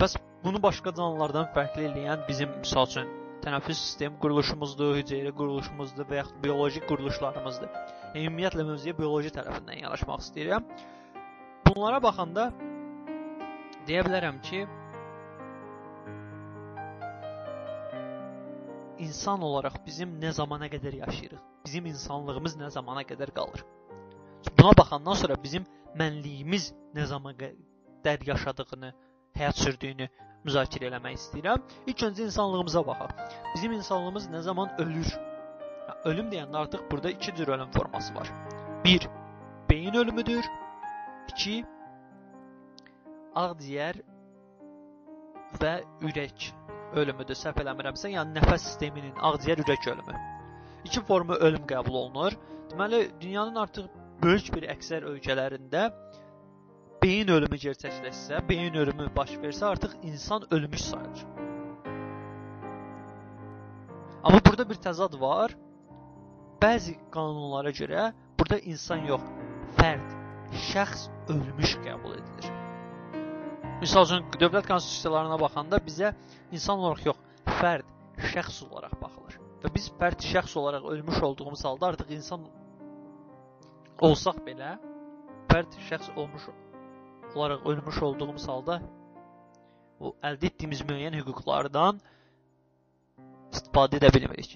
[0.00, 3.10] Bəs bunu başqa canlılardan fərqli eləyən bizim misal üçün
[3.44, 7.68] tənəffüs sistem quruluşumuzdur, hüceyrə quruluşumuzdur və yaxud bioloji quruluşlarımızdır.
[8.14, 10.70] Yəni, ümumiyyətlə mövzuya bioloji tərəfindən yanaşmaq istəyirəm.
[11.68, 12.46] Bunlara baxanda
[13.90, 14.62] deyə bilərəm ki,
[19.08, 21.44] insan olaraq bizim nə zamana qədər yaşayırıq?
[21.66, 23.64] Bizim insanlığımız nə zamana qədər qalır?
[24.58, 25.64] Buna baxandan sonra bizim
[25.98, 28.92] mənliyimiz nə zamana qədər yaşadığını,
[29.34, 30.06] həyat sürdüyünü
[30.46, 31.64] müzakirə eləmək istəyirəm.
[31.90, 33.16] İlk öncə insanlığımıza baxaq.
[33.54, 35.10] Bizim insanlığımız nə zaman ölür?
[36.04, 38.30] Ölüm deyəndə artıq burada iki cür ölüm forması var.
[38.84, 39.08] 1.
[39.70, 40.46] Beyin ölümüdür.
[41.32, 41.64] 2.
[43.34, 44.00] Ağciyər
[45.60, 45.74] və
[46.06, 46.48] ürək
[46.94, 47.42] ölümüdür.
[47.42, 50.35] Səhv eləmirəmsə, yəni nəfəs sisteminin ağciyər ürək ölümü.
[50.86, 52.34] İki formu ölüm qəbul olunur.
[52.70, 53.88] Deməli, dünyanın artıq
[54.22, 55.88] böyük bir əksər ölkələrində
[57.02, 61.24] beyin ölümü gerçəkləşsə, beyin ölümü baş versə, artıq insan ölmüş sayılır.
[64.22, 65.56] Amma burada bir təzad var.
[66.62, 69.26] Bəzi qanunlara görə burada insan yox,
[69.80, 70.16] fərd,
[70.70, 72.52] şəxs ölmüş qəbul edilir.
[73.82, 76.14] Məsəl üçün dövlət konstitusiyalarına baxanda bizə
[76.52, 77.22] insan olaraq yox,
[77.58, 77.94] fərd,
[78.32, 79.25] şəxs olaraq baxılır.
[79.66, 82.44] Və biz fərd, şəxs olaraq ölmüş olduğumuz halda artıq insan
[84.08, 84.76] olsaq belə,
[85.50, 86.44] fərd, şəxs olmuş
[87.34, 88.76] olaraq ölmüş olduğumuz halda
[89.98, 91.98] o əldə etdiyimiz müəyyən hüquqlardan
[93.50, 94.54] istifadə edə bilmirik.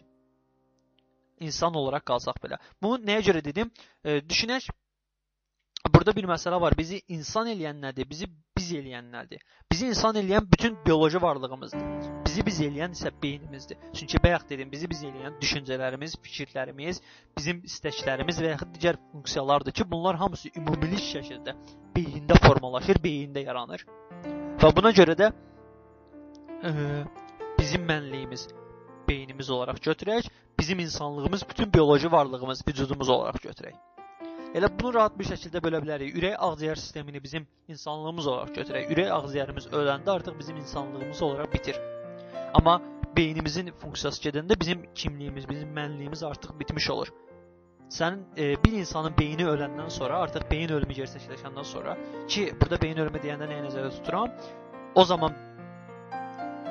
[1.41, 2.61] İnsan olaraq qalsaq belə.
[2.83, 3.75] Bunu nəyə görə dedim?
[4.05, 4.71] E, düşünək,
[5.89, 6.75] burada bir məsələ var.
[6.79, 8.09] Bizi insan eləyən nədir?
[8.11, 9.41] Bizi biz eləyən nədir?
[9.73, 11.81] Bizi insan eləyən bütün bioloji varlığımızdır.
[12.27, 13.79] Bizi biz eləyən isə beynimizdir.
[13.95, 17.01] Çünki bayaq dedim, bizi biz eləyən düşüncələrimiz, fikirlərimiz,
[17.39, 21.57] bizim istəklərimiz və yaxud digər funksiyalardır ki, bunlar hamısı ümumilik şəkildə
[21.97, 23.87] beyində formalaşır, beyində yaranır.
[24.61, 25.33] Və buna görə də
[26.63, 26.73] ə,
[27.59, 28.49] bizim mənliyimiz
[29.09, 30.29] beynimiz olaraq götürək,
[30.59, 33.75] bizim insanlığımız, bütün bioloji varlığımız, vücudumuz olaraq götürək.
[34.51, 36.17] Elə bunu rahat bir şəkildə bölə bilərik.
[36.19, 38.89] Ürək ağciyər sistemini bizim insanlığımız olaraq götürək.
[38.91, 41.77] Ürək ağciyərimiz öləndə artıq bizim insanlığımız olaraq bitir.
[42.59, 42.81] Amma
[43.17, 47.13] beynimizin funksiyası gedəndə bizim kimliyimiz, bizim mənliyimiz artıq bitmiş olur.
[47.91, 51.97] Sənin e, bir insanın beyni öləndən sonra, artıq beyin ölümü gerçəkləşəndən sonra
[52.29, 54.35] ki, burada beyin ölümü deyəndə nəyi nəzərdə tuturam?
[54.95, 55.35] O zaman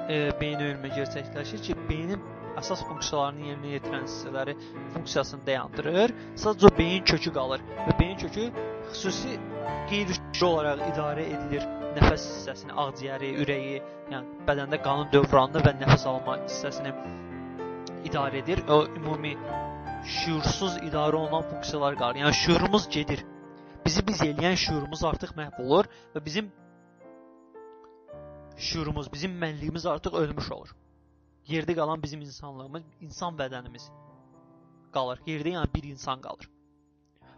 [0.10, 2.24] e, beyin ölümü gerçəkləşir ki, beynin
[2.60, 4.56] əsas funksiyalarını yerinə yetirən hissələri
[4.94, 6.14] funksiyasını dayandırır.
[6.44, 8.50] Sadəcə beyin kökü qalır və beyin kökü
[8.92, 9.36] xüsusi
[9.92, 11.66] qeyri-şüuri olaraq idarə edilir.
[11.96, 13.80] Nəfəs hissəsini, ağciyəri, ürəyi,
[14.12, 16.94] yəni bədəndə qanın dövranını və nəfəs alma hissəsini
[18.10, 18.62] idarə edir.
[18.70, 19.34] O ümumi
[20.20, 22.22] şuursuz idarə olunan funksiyalar qalır.
[22.24, 23.26] Yəni şuurumuz gedir.
[23.86, 26.52] Bizi biz eləyən şuurumuz artıq məhv olur və bizim
[28.70, 30.76] şuurumuz, bizim mənliyimiz artıq ölmüş olur.
[31.50, 33.90] Yerdə qalan bizim insanlığımız, insan bədənimiz
[34.94, 35.22] qalır.
[35.26, 36.50] Yerdə yəni bir insan qalır.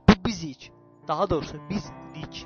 [0.10, 0.72] Bu bizik.
[1.08, 2.46] Daha doğrusu biz idik.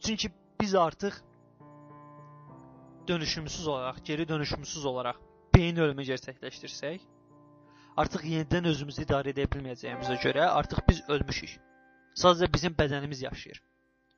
[0.00, 0.28] Çünki
[0.60, 1.14] biz artıq
[3.08, 5.16] dönüşümsüz olaraq, geri dönüşümsüz olaraq
[5.54, 7.00] beyin ölümü gerçəkləşdirsək,
[7.96, 11.56] artıq yenidən özümüzü idarə edə bilməyəcəyimizə görə artıq biz ölmüşük.
[12.16, 13.62] Sadəcə bizim bədənimiz yaşayır.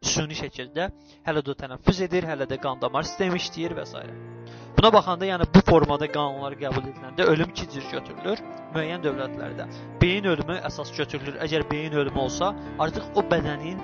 [0.02, 0.90] Süni şəkildə
[1.26, 4.39] hələ də tənəffüs edir, hələ də qan damar sistemi işləyir və s.
[4.80, 8.38] Buna baxanda, yəni bu formada qanunlar qəbul ediləndə ölüm iki cür götürülür
[8.72, 9.66] müəyyən dövlətlərdə.
[10.00, 11.36] Beyin ölümü əsas götürülür.
[11.44, 12.48] Əgər beyin ölümü olsa,
[12.80, 13.76] artıq o bədənin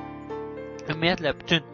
[0.86, 1.68] ümumiyyətlə bütün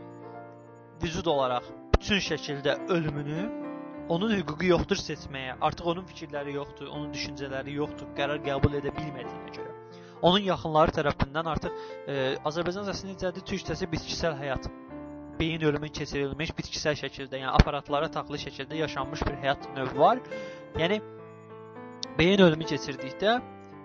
[1.04, 3.46] vücud olaraq bütün şəkildə ölümünü
[4.10, 5.54] onun hüququ yoxdur seçməyə.
[5.70, 9.70] Artıq onun fikirləri yoxdur, onun düşüncələri yoxdur, qərar qəbul edə bilmədiyinə görə.
[10.22, 11.78] Onun yaxınları tərəfindən artıq
[12.10, 13.46] e, Azərbaycan səsinin necədir?
[13.54, 14.66] Türkçəsi bitkisel həyat.
[15.42, 20.20] Beyin ölümü keçirilmiş bitkisel şəkildə, yəni aparatlara taxılı şəkildə yaşanmış bir həyat növü var.
[20.78, 21.00] Yəni
[22.18, 23.32] beyin ölümü keçirdikdə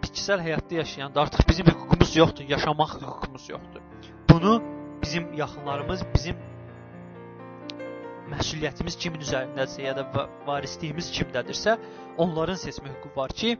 [0.04, 3.82] bitkisel həyatda yaşayanda artıq bizim hüququmuz yoxdur, yaşamaq hüququmuz yoxdur.
[4.30, 4.52] Bunu
[5.02, 6.38] bizim yaxınlarımız, bizim
[8.36, 11.80] məsuliyyətimiz kimin üzərindədirsə ya da varisliyimiz kimdədirsə,
[12.18, 13.56] onların seçmə hüququ var ki,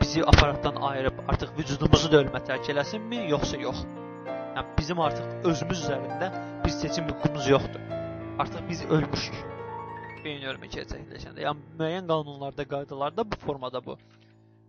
[0.00, 3.82] bizi aparatdan ayırıb artıq vücudumuzu da ölmə tərk eləsinmi, yoxsa yox?
[4.30, 6.30] Yəni bizim artıq özümüz üzərində
[6.80, 7.80] seçim hüququmuz yoxdur.
[8.38, 9.34] Artıq biz ölmüşük.
[10.24, 11.44] Beyin ölümü gerçəkləşəndə.
[11.46, 13.96] Yəni müəyyən qanunlarda, qaydalarda bu formada bu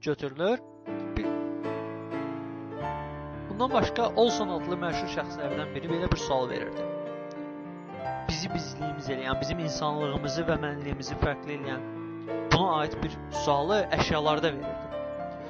[0.02, 0.60] götürülür.
[3.50, 6.86] Bundan başqa Olson adlı məşhur şəxslərdən biri belə bir sual verirdi.
[8.30, 11.84] Bizi bizliyimiz eləyən, bizim insanlığımızı və mənliyimizi fərqli eləyən
[12.54, 14.88] buna aid bir sualı əşyalarda verirdi.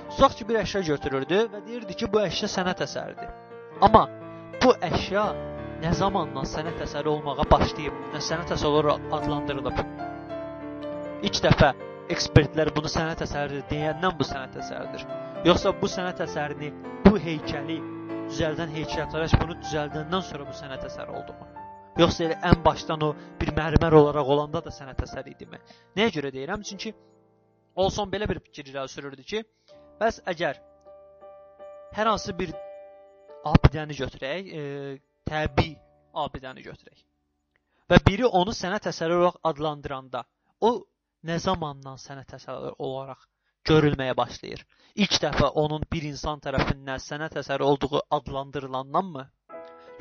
[0.09, 3.29] Tutaq ki, bir əşya götürürdü və deyirdi ki, bu əşya sənət əsəridir.
[3.81, 4.07] Amma
[4.63, 5.23] bu əşya
[5.81, 9.79] nə zamandan sənət əsəri olmağa başlayıb, nə sənət əsəri olaraq adlandırılıb?
[11.25, 11.71] İlk dəfə
[12.13, 15.05] ekspertlər bunu sənət əsəridir deyəndən bu sənət əsəridir.
[15.47, 16.69] Yoxsa bu sənət əsərini,
[17.07, 17.79] bu heykəli
[18.29, 21.49] düzəldən heykəltaraş bunu düzəldəndən sonra bu sənət əsəri oldumu?
[21.99, 25.59] Yoxsa elə ən başdan o bir mərmər olaraq olanda da sənət əsəri idimi?
[25.97, 26.61] Nəyə görə deyirəm?
[26.67, 26.93] Çünki
[27.75, 29.43] Olson belə bir fikir irəli sürürdü ki,
[29.99, 30.57] bəs əgər
[31.95, 32.51] hər hansı bir
[33.47, 34.63] abidəni götürək, e,
[35.31, 35.77] təbii
[36.25, 37.05] abidəni götürək
[37.91, 40.23] və biri onu sənət əsəri olaraq adlandıranda,
[40.67, 40.71] o
[41.27, 43.25] nə zamandan sənət əsəri olaraq
[43.67, 44.63] görülməyə başlayır?
[45.03, 49.25] İlk dəfə onun bir insan tərəfindən sənət əsəri olduğu adlandırılandanmı?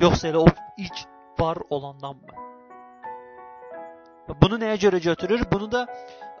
[0.01, 0.47] Yoxsa elə o
[0.85, 1.03] ilk
[1.39, 2.39] var olandanmı?
[4.41, 5.45] Bunu nəyə görə götürür?
[5.51, 5.85] Bunu da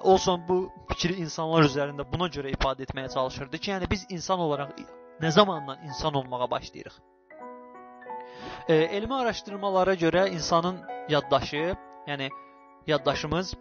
[0.01, 0.57] Olson bu
[0.89, 4.71] fikri insanlar üzərində buna görə ifadə etməyə çalışırdı ki, yəni biz insan olaraq
[5.21, 7.10] nə zamandan insan olmağa başlayırıq?
[8.69, 11.75] E, elmi araşdırmalara görə insanın yaddaşı,
[12.07, 12.29] yəni
[12.87, 13.53] yaddaşımız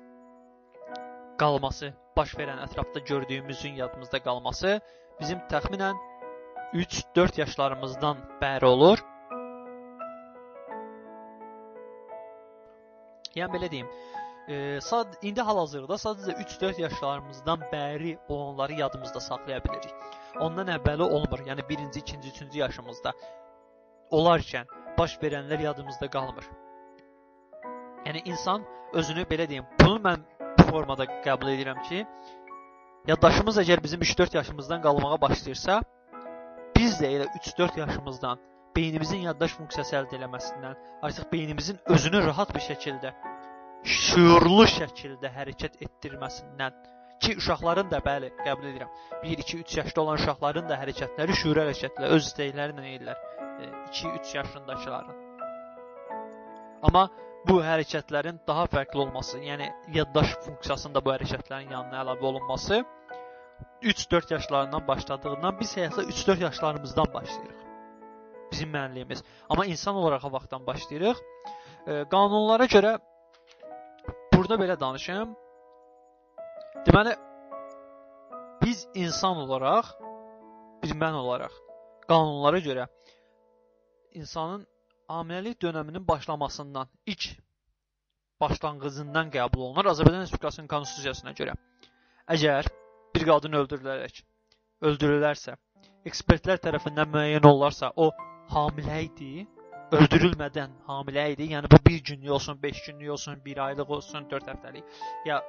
[1.41, 4.81] qalması, baş verən ətrafda gördüyümüzün yadımızda qalması
[5.21, 5.97] bizim təxminən
[6.75, 8.99] 3-4 yaşlarımızdan bəri olur.
[13.35, 13.89] Yəni belə deyim,
[14.49, 19.95] e, sad indi hal-hazırda sadəcə 3-4 yaşlarımızdan bəri olanları yadımızda saxlaya bilirik.
[20.41, 21.47] Ondan əvvəli olmur.
[21.49, 23.13] Yəni 1-ci, 2-ci, 3-cü yaşımızda
[24.11, 26.47] olarkən baş verənlər yadımızda qalmır.
[28.07, 30.27] Yəni insan özünü belə deyim, bunu mən
[30.59, 32.03] bu formada qəbul edirəm ki,
[33.09, 35.81] yaddaşımız əgər bizim 3-4 yaşımızdan qalmağa başlayırsa,
[36.77, 38.45] biz də elə 3-4 yaşımızdan
[38.77, 40.77] beynimizin yaddaş funksiyası əldə eləməsindən,
[41.09, 43.15] artıq beynimizin özünü rahat bir şəkildə,
[43.97, 46.77] şuurlu şəkildə hərəkət etdirməsindən
[47.21, 48.91] ki, uşaqların da bəli, qəbul edirəm.
[49.23, 53.25] 1, 2, 3 yaşda olan uşaqların da hərəkətləri şuur hərəkətləri, öz istəkləri ilə edirlər.
[53.91, 55.17] 2, 3 yaşındakıların.
[56.89, 57.09] Amma
[57.49, 62.85] bu hərəkətlərin daha fərqli olması, yəni yaddaş funksiyasında bu hərəkətlərin yanına əlavə olunması
[63.83, 67.71] 3-4 yaşlarından başladığından biz həyata 3-4 yaşlarımızdan başlayırıq
[68.53, 69.23] bizim mənliyimiz.
[69.49, 71.19] Amma insan olaraq o vaxtdan başlayırıq.
[71.87, 72.99] E, qanunlara görə
[74.35, 75.37] burada belə danışım.
[76.87, 77.17] Deməli
[78.63, 79.91] biz insan olaraq,
[80.83, 81.55] bir mən olaraq
[82.11, 82.87] qanunlara görə
[84.21, 84.67] insanın
[85.09, 87.27] hamiləlik dövrünün başlamasından, ilk
[88.41, 91.55] başlanğıcından qəbul olunur Azərbaycan Respublikasının konstitusiyasına görə.
[92.37, 92.71] Əgər
[93.15, 94.23] bir qadın öldürülərək
[94.91, 95.57] öldürülərsə,
[96.07, 98.11] ekspertlər tərəfindən müəyyən olarsa, o
[98.55, 99.47] hamilə idi,
[99.93, 101.51] öldürülmədən hamilə idi.
[101.55, 105.43] Yəni bu 1 günlük olsun, 5 günlük olsun, 1 aylıq olsun, 4 həftəlik ya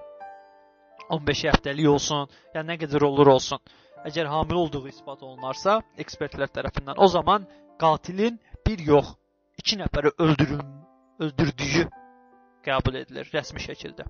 [1.18, 3.62] 15 həftəlik olsun, ya nə qədər olur olsun.
[4.08, 7.46] Əgər hamilə olduğu isbat olunarsa ekspertlər tərəfindən, o zaman
[7.82, 9.14] qatilin bir yox,
[9.62, 10.64] 2 nəfəri öldürül
[11.22, 11.86] öldürdüyü
[12.66, 14.08] qəbul edilir rəsmi şəkildə.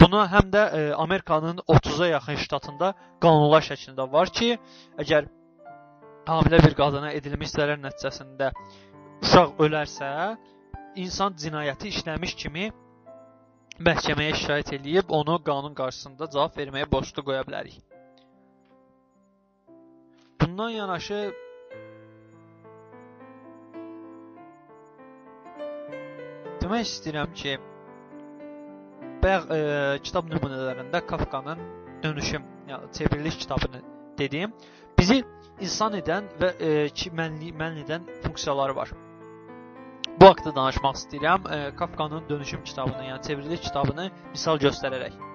[0.00, 4.56] Buna həm də e, Amerikanın 30-a yaxın ştatında qanunlar şəklində var ki,
[5.00, 5.28] əgər
[6.28, 8.50] hamilə bir qadına edilmiş zərər nəticəsində
[9.22, 10.10] uşaq ölərsə,
[11.04, 12.70] insan cinayəti işləmiş kimi
[13.82, 17.80] məhkəməyə şikayət eləyib onu qanun qarşısında cavab verməyə borclu qoya bilərik.
[20.40, 21.18] Bundan yanaşı
[26.62, 27.56] demək istəyirəm ki,
[29.24, 29.58] bayaq e,
[30.06, 31.58] kitab nümunələrində Kafkanın
[32.02, 33.82] Dönüşüm, yəni çevriliş kitabını
[34.18, 34.52] dedim.
[34.98, 35.24] Bizi
[35.60, 38.94] insan edən və e, ki mənli, mənl edən funksiyaları var.
[40.20, 41.46] Bu haqqda danışmaq istəyirəm.
[41.54, 45.34] E, Kafkanın Dönüşüm kitabını, yəni çevriliş kitabını misal göstərərək.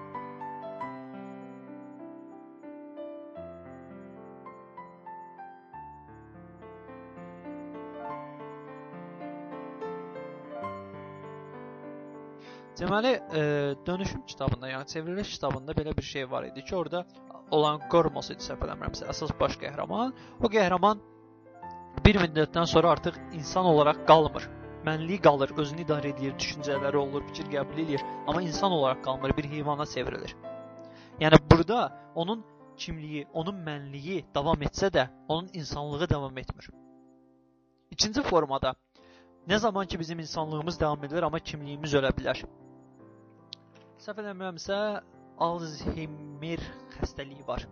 [12.80, 13.40] Deməli, e,
[13.86, 17.04] dönüşüm kitabında, yəni çevriliş kitabında belə bir şey var idi ki, orada
[17.50, 20.14] olan Gormos idi səhv eləmirəmsə, əsas baş qəhrəman.
[20.40, 21.02] O qəhrəman
[22.06, 24.48] bir müddətdən sonra artıq insan olaraq qalmır.
[24.86, 29.48] Mənliyi qalır, özünü idarə edir, düşüncələri olur, fikir qəbul edir, amma insan olaraq qalmır, bir
[29.54, 30.36] heyvana çevrilir.
[31.20, 31.80] Yəni burada
[32.14, 32.44] onun
[32.76, 36.70] kimliyi, onun mənliyi davam etsə də, onun insanlığı davam etmir.
[37.90, 38.74] İkinci formada
[39.48, 42.44] nə zaman ki bizim insanlığımız davam edir, amma kimliyimiz ölə bilər.
[44.00, 44.76] Səhv eləmirəmsə,
[45.40, 46.60] Alzheimer
[46.96, 47.66] xəstəliyi var.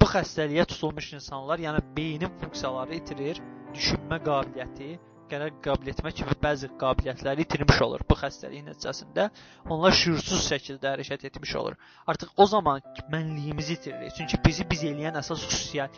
[0.00, 3.40] Bu xəstəliyə tutulmuş insanlar, yəni beynin funksiyaları itirir,
[3.76, 4.88] düşünmə qabiliyyəti,
[5.32, 9.28] qərar qəbul etmə kimi bəzi qabiliyyətləri itirmiş olur bu xəstəliyin nəticəsində.
[9.72, 11.78] Onlar şüursuz şəkildə hərəkət etmiş olur.
[12.06, 14.12] Artıq o zaman mənliyimizi itiririk.
[14.18, 15.96] Çünki bizi biz eləyən əsas xüsusiyyət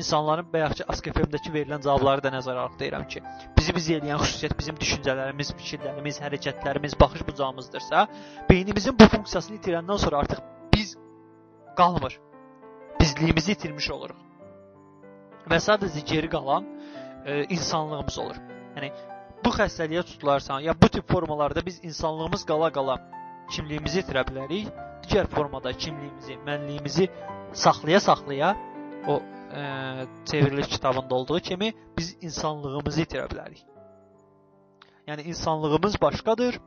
[0.00, 3.22] insanların bayaqçı ASKFM-dəki verilən cavabları da nəzərə alıb deyirəm ki,
[3.58, 8.06] bizi biz eləyən xüsusiyyət bizim düşüncələrimiz, fikirlərimiz, hərəkətlərimiz, baxış bucağımızdırsa,
[8.50, 10.42] beynimizin bu funksiyasını itirəndən sonra artıq
[10.74, 10.96] biz
[11.78, 12.18] qalmır.
[13.00, 14.18] Bizliyimizi itirmiş oluruq.
[15.50, 16.66] Və sadəcə geri qalan
[17.26, 18.36] e, insanlığımız olur.
[18.74, 18.90] Yəni
[19.44, 22.98] bu xəstəliyə tutularsan, ya bu tip formalarda biz insanlığımız qala-qala
[23.52, 24.70] kimliyimizi itirə bilərik.
[25.04, 27.08] Digər formada kimliyimizi, mənliyimizi
[27.64, 28.54] saxlaya-saxlaya
[29.06, 33.66] o ə, çevriliş kitabında olduğu kimi biz insanlığımızı itirə bilərik.
[35.06, 36.58] Yəni insanlığımız başqadır,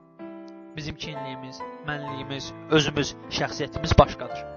[0.76, 4.57] bizim kimliyimiz, mənliyimiz, özümüz, şəxsiyyətimiz başqadır.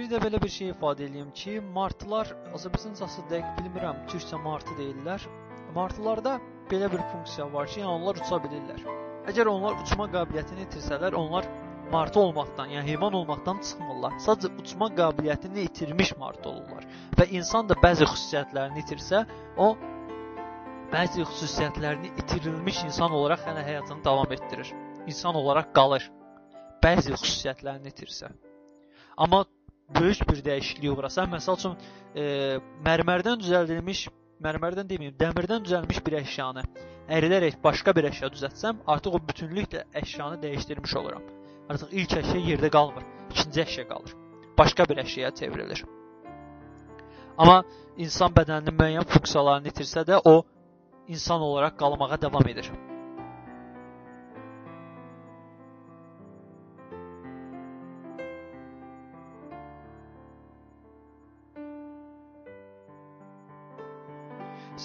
[0.00, 5.26] Bir də belə bir şey ifadə edeyim ki, martılar Azərbaycancası dəqiq bilmirəm, türkcə martı deyirlər.
[5.76, 6.38] Martılarda
[6.70, 8.80] belə bir funksiya var ki, yəni onlar uça bilirlər.
[9.28, 11.50] Əgər onlar uçma qabiliyyətini itirsələr, onlar
[11.92, 14.16] martı olmaqdan, yəni heyvan olmaqdan çıxmırlar.
[14.24, 16.88] Sadəcə uçma qabiliyyətini itirmiş martı olurlar.
[17.20, 19.24] Və insan da bəzi xüsusiyyətlərini itirsə,
[19.60, 19.74] o
[20.96, 24.72] bəzi xüsusiyyətlərini itirilmiş insan olaraq hələ həyatını davam etdirir.
[25.04, 26.08] İnsan olaraq qalır.
[26.88, 28.32] Bəzi xüsusiyyətlərini itirsə.
[29.20, 29.44] Amma
[29.98, 31.76] böyük bir dəyişikliyə uğrasa, məsəl üçün
[32.14, 32.24] e,
[32.86, 34.06] mərmərdən düzəldilmiş,
[34.44, 36.64] mərmərdən deməyim, dəmirdən düzəlmiş bir əşyanı
[37.10, 41.24] əridərək başqa bir əşya düzəltsəm, artıq o bütünlüklə əşyanı dəyişdirmiş oluram.
[41.70, 44.14] Artıq ilk əşya yerdə qalmır, ikinci əşya qalır.
[44.58, 45.84] Başqa bir əşyaya çevrilir.
[47.38, 47.62] Amma
[47.96, 50.42] insan bədəninin müəyyən funksiyalarını itirsə də o
[51.08, 52.70] insan olaraq qalmağa davam edir.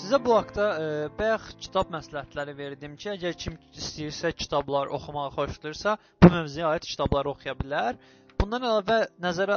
[0.06, 5.96] Sizə bu haqda e, bayaq kitab məsləhətləri verdim ki, əgər kim istəyirsə kitablar oxumağı xoşlayırsa,
[6.22, 7.98] bu mövzuya aid kitabları oxuya bilər.
[8.38, 9.56] Bundan əlavə nəzərə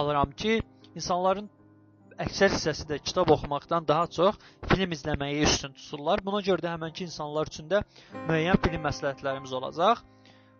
[0.00, 0.58] alıram ki,
[0.92, 1.48] insanların
[2.26, 4.36] əksər hissəsi də kitab oxumaqdan daha çox
[4.74, 6.20] film izləməyi üstün tuturlar.
[6.28, 7.80] Buna görə də həmənki insanlar üçün də
[8.28, 10.04] müəyyən film məsləhətlərimiz olacaq.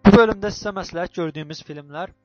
[0.07, 2.17] Bu bölümdə sizə məsləhət gördüyümüz filmlər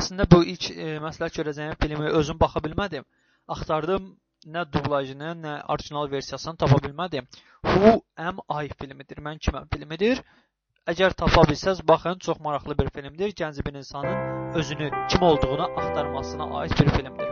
[0.00, 3.04] Əslində bu ilk e, məsləhət görəcəyim filmi özüm baxa bilmədim.
[3.52, 4.14] Axtardım
[4.46, 7.26] nə dublajını, nə orijinal versiyasını tapa bilmədim.
[7.64, 9.20] Who Am I filmidir.
[9.20, 10.22] Mən kiməm filmidir.
[10.88, 13.34] Əgər tapa bilsəz, baxın, çox maraqlı bir filmdir.
[13.40, 17.28] Gənc bir insanın özünü, kim olduğunu axtarmasına aid bir filmdir.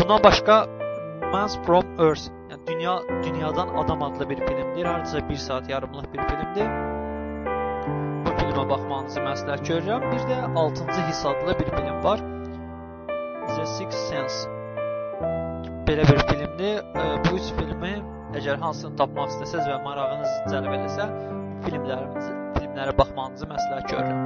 [0.00, 0.66] Bundan başqa
[1.32, 4.84] Man's from Earth, yəni dünya dünyadan adam adlı bir filmdir.
[4.84, 6.68] Hardasa 1 saat yarımlıq bir filmdir.
[8.26, 10.10] Bu filmə baxmanızı məsləhət görürəm.
[10.12, 12.20] Bir də 6-cı hiss adlı bir film var.
[13.56, 14.53] The Sixth Sense
[15.88, 16.82] belə bir filmdir.
[17.24, 17.92] Bu üç filmi
[18.38, 21.06] əgər hansını tapmaq istəsəz və marağınız cəlb eləsə,
[21.66, 24.22] filmlərimizi, filmlərə baxmanızı məsləhət görürəm.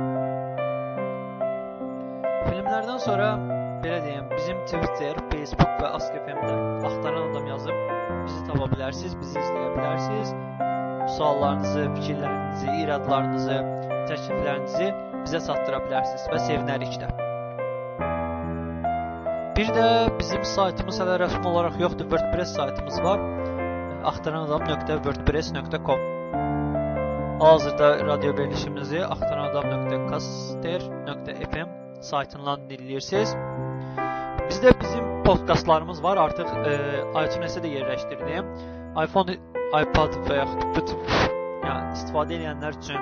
[2.48, 3.28] Filmlərdən sonra
[3.84, 6.56] belə deyim, bizim Twitter, Facebook və Ask.fm-də
[6.88, 7.76] axtaran adam yazıb
[8.24, 10.34] bizi tapa bilərsiniz, bizi izləyə bilərsiniz.
[11.16, 13.62] Suallarınızı, fikirlərinizi, iradlarınızı,
[14.11, 14.92] təkliflərinizi
[15.22, 17.27] bizə çatdıra bilərsiniz və sevinərik də.
[19.59, 19.86] Bir də
[20.20, 22.06] bizim saytımız hələ rəsmi olaraq yoxdur.
[22.11, 23.18] WordPress saytımız var.
[24.11, 26.00] axtaranadam.wordpress.com
[27.40, 31.68] Hazırda radio verilişimizi axtaranadam.caster.fm
[32.11, 33.30] saytından dinləyirsiniz.
[34.46, 36.16] Bizdə bizim podkastlarımız var.
[36.16, 36.50] Artıq e,
[37.24, 38.44] iTunes-ə də yerləşdirdim.
[39.04, 39.32] iPhone,
[39.82, 40.98] iPad və yaxud bütün
[41.66, 43.00] yəni istifadə edənlər üçün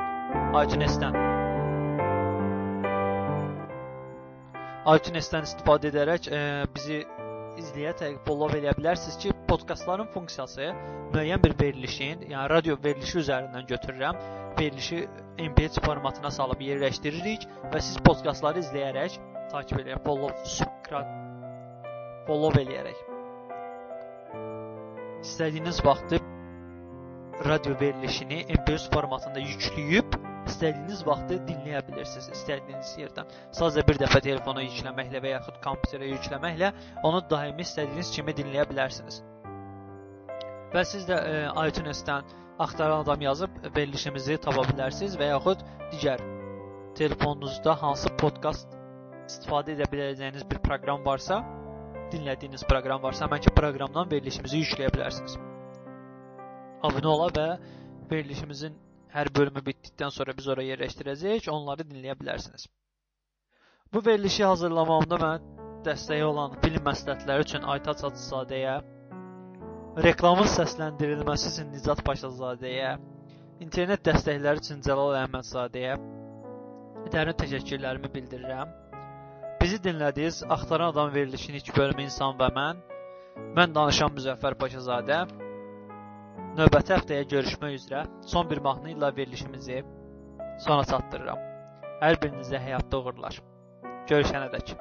[0.64, 1.35] iTunes-dən
[4.94, 6.40] iTunes-dən istifadə edərək e,
[6.74, 7.00] bizi
[7.60, 10.68] izləyərək follow eləyə bilərsiniz ki, podkastların funksiyası
[11.14, 14.20] müəyyən bir verilişin, yəni radio verilişi üzərindən götürürəm,
[14.60, 15.02] verilişi
[15.48, 19.18] MP3 formatına salıb yerləşdiririk və siz podkastları izləyərək
[19.52, 21.20] takib eləyək, follow, subscribe,
[22.28, 23.04] follow eləyərək
[25.26, 26.20] istədiyiniz vaxtı
[27.44, 30.05] radio verilişini MP3 formatında yükləyib
[30.56, 33.32] istədiyiniz vaxtı dinləyə bilirsiniz, istədiyiniz yerdən.
[33.56, 36.70] Sadəcə bir dəfə telefona yükləməklə və yaxud kompüterə yükləməklə
[37.04, 39.20] onu daimi istədiyiniz kimi dinləyə bilərsiniz.
[40.72, 41.34] Və siz də e,
[41.68, 42.32] iTunes-dən
[42.64, 46.24] axtaran adam yazıb verilişimizi tapa bilərsiniz və yaxud digər
[46.96, 48.72] telefonunuzda hansı podkast
[49.28, 51.42] istifadə edə biləcəyiniz bir proqram varsa,
[52.14, 55.36] dinlədiyiniz proqram varsa, həmin ki proqramdan verilişimizi yükləyə bilərsiniz.
[56.86, 57.48] Abunə ola və
[58.10, 58.85] verilişimizin
[59.16, 62.66] hər bölümü bitdikdən sonra biz ora yerləşdirəcəyik, onları dinləyə bilərsiniz.
[63.92, 65.54] Bu verilişi hazırlamamda mənə
[65.86, 68.74] dəstəyi olan film məsləhətləri üçün Aytaç Hacızadəyə,
[70.08, 72.96] reklamın səsləndirilməsi üçün Nicat Paşazadəyə,
[73.64, 75.96] internet dəstəkləri üçün Cəlal Əhmədzadəyə
[77.12, 78.74] dərin təşəkkürlərimi bildirirəm.
[79.60, 80.42] Bizi dinlədiniz.
[80.56, 82.82] Axtaran adam verilişinin ilk bölümü insan və mən.
[83.56, 85.24] Mən danışan Müzəffər Paşazadə.
[86.56, 89.82] Növbəti həftəyə görüşmək üzrə son bir mahnı ilə verilişimizi
[90.64, 91.42] sona çatdırıram.
[92.00, 93.36] Hər birinizə həyatda uğurlar.
[94.08, 94.72] Görüşənədək.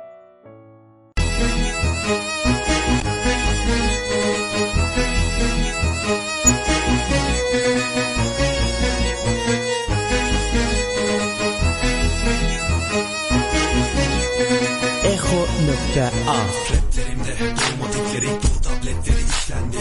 [15.12, 16.38] Echo.a
[16.72, 19.78] Raplerimde domatikleri, dur tabletleri işlendi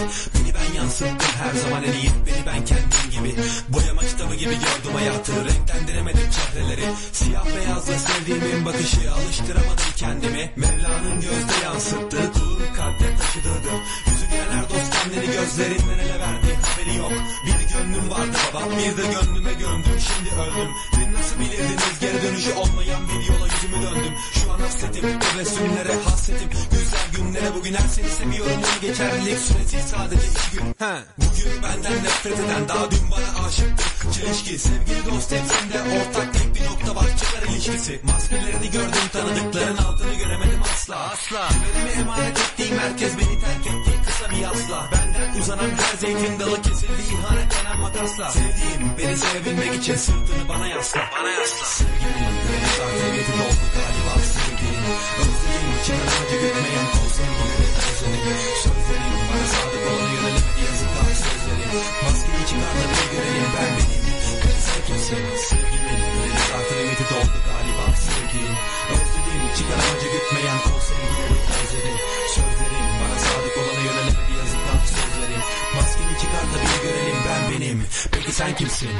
[0.74, 3.40] yansıttım her zaman en iyi Beni ben kendim gibi.
[3.68, 5.32] Boyama kitabı gibi gördüm hayatı.
[5.44, 6.86] Renklendiremedim çehreleri.
[7.12, 9.12] Siyah beyazla sevdiğimin bakışı.
[9.12, 10.50] Alıştıramadım kendimi.
[10.56, 17.12] Mevla'nın gözde yansıttığı Kur kalpte taşıdığım Yüzü gülen dost kendini gözlerinden ele verdi Haberi yok.
[17.46, 19.98] Bir gönlüm vardı baba Bir de gönlüme gömdüm.
[20.08, 20.70] Şimdi öldüm.
[20.92, 22.00] Bir nasıl bilirdiniz?
[22.00, 24.14] Geri dönüşü olmayan bir yola yüzümü döndüm.
[24.34, 26.48] Şu an hasretim tebessümlere hasretim.
[26.70, 28.52] Güzel günlere bugün her seni seviyorum.
[28.52, 30.66] Onu geçerlilik süresi sadece iki gün.
[30.66, 30.94] He.
[31.18, 33.84] Bugün benden nefret eden daha dün bana aşıktı.
[34.12, 38.00] Çelişki sevgili dost hepsinde ortak tek bir nokta var çıkar ilişkisi.
[38.04, 40.96] Maskelerini gördüm tanıdıkların altını göremedim asla.
[40.96, 41.48] Asla.
[41.48, 43.93] Güvenimi emanet ettiğim herkes beni terk etti
[44.28, 47.02] kısa bir Benden uzanan her zeytin dalı kesildi.
[47.12, 51.00] İhanet denen makasla Sevdiğim beni sevebilmek için sırtını bana yasla.
[51.18, 51.66] Bana yasla.
[51.66, 54.14] Sevgilim güveni sarfiyeti doldu galiba.
[54.34, 54.84] Sevdiğim
[55.20, 55.68] Özledim.
[55.84, 58.38] Çıkan acı gütmeyen kol sevgileri özledim.
[58.62, 61.70] Sözlerim bana sadık olana yönelemedi yazıklar sözlerim.
[62.04, 64.02] Maskeyi çıkar da bir görelim ben benim.
[64.42, 67.84] Beni sen kimsin sevgilim güveni sarfiyeti doldu galiba.
[68.06, 68.54] Sevdiğim
[68.94, 69.42] Özledim.
[69.56, 71.96] Çıkan acı gütmeyen kol sevgileri özledim.
[72.34, 73.63] Sözlerim bana sadık olana
[75.74, 77.82] Maskeni çıkar da bir görelim ben benim
[78.12, 78.90] Peki sen kimsin?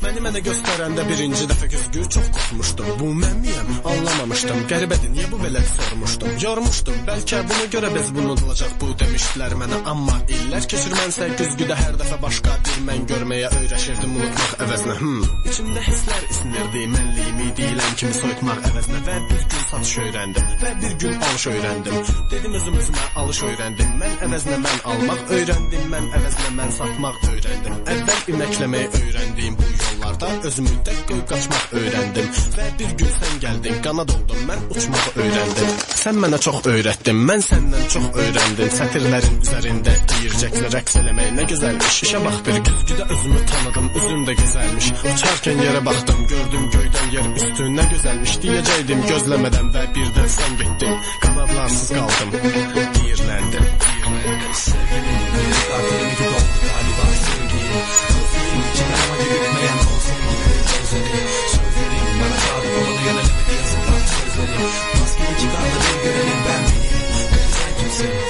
[0.00, 2.86] Məni mənə göstərəndə birinci dəfə güzgü çox qorxmuşdum.
[3.00, 3.72] Bu mən miyəm?
[3.90, 4.62] Anlamamışdım.
[4.70, 6.38] Qəribədir, niyə bu belə sormuşdum?
[6.40, 7.02] Yormuşdum.
[7.08, 11.98] Bəlkə buna görə biz bunu olacaq bu demişdilər mənə, amma illər keçir mənsə güzgüdə hər
[12.00, 14.96] dəfə başqa bir mən görməyə öyrəşirdim unutmaq əvəzinə.
[15.02, 15.28] Hmm.
[15.52, 20.96] İçimdə hisslər isinirdi, mənliyimi deyilən kimi soyutmaq əvəzinə və bir gün satış öyrəndim və bir
[21.04, 22.00] gün alış öyrəndim.
[22.32, 23.94] Dedim özüm özümə alış öyrəndim.
[24.00, 27.80] Mən əvəzinə mən almaq öyrəndim, mən əvəzinə mən satmaq öyrəndim.
[27.94, 33.34] Əvvəl iməkləməyi öyrəndiyim bu yol yollarda özümü tək qoyub qaçmaq öyrəndim və bir gün sən
[33.44, 35.70] gəldin, qanad oldum, mən uçmağı öyrəndim.
[36.00, 38.72] Sən mənə çox öyrətdin, mən səndən çox öyrəndim.
[38.78, 42.00] Sətirlərin üzərində deyircəklə rəqs eləmək nə gözəlmiş.
[42.06, 44.90] İşə bax bir güzgüdə özümü tanıdım, üzüm də gözəlmiş.
[45.12, 48.38] Uçarkən yerə baxdım, gördüm göydən yer üstü nə gözəlmiş.
[48.46, 50.98] Deyəcəydim gözləmədən və birdən sən getdin.
[51.26, 53.70] Qanadlarsız qaldım, deyirləndim.
[53.86, 54.54] Deyirləndim.
[54.64, 56.59] Sevgilim, bir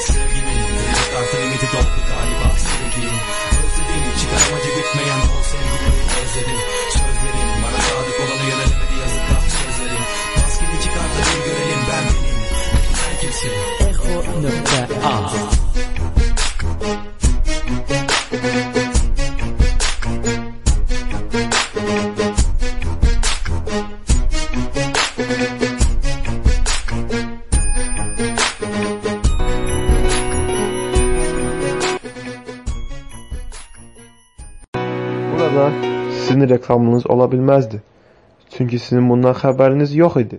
[0.07, 3.17] Sevgimin limit artı limiti doldu galiba sevgilim
[3.65, 5.93] Özlediğim çıkarmaca bitmeyen o sevgimi
[6.23, 6.80] özledim
[36.71, 37.81] Reklamınız ola bilməzdi.
[38.55, 40.39] Çünki sizin bundan xəbəriniz yox idi.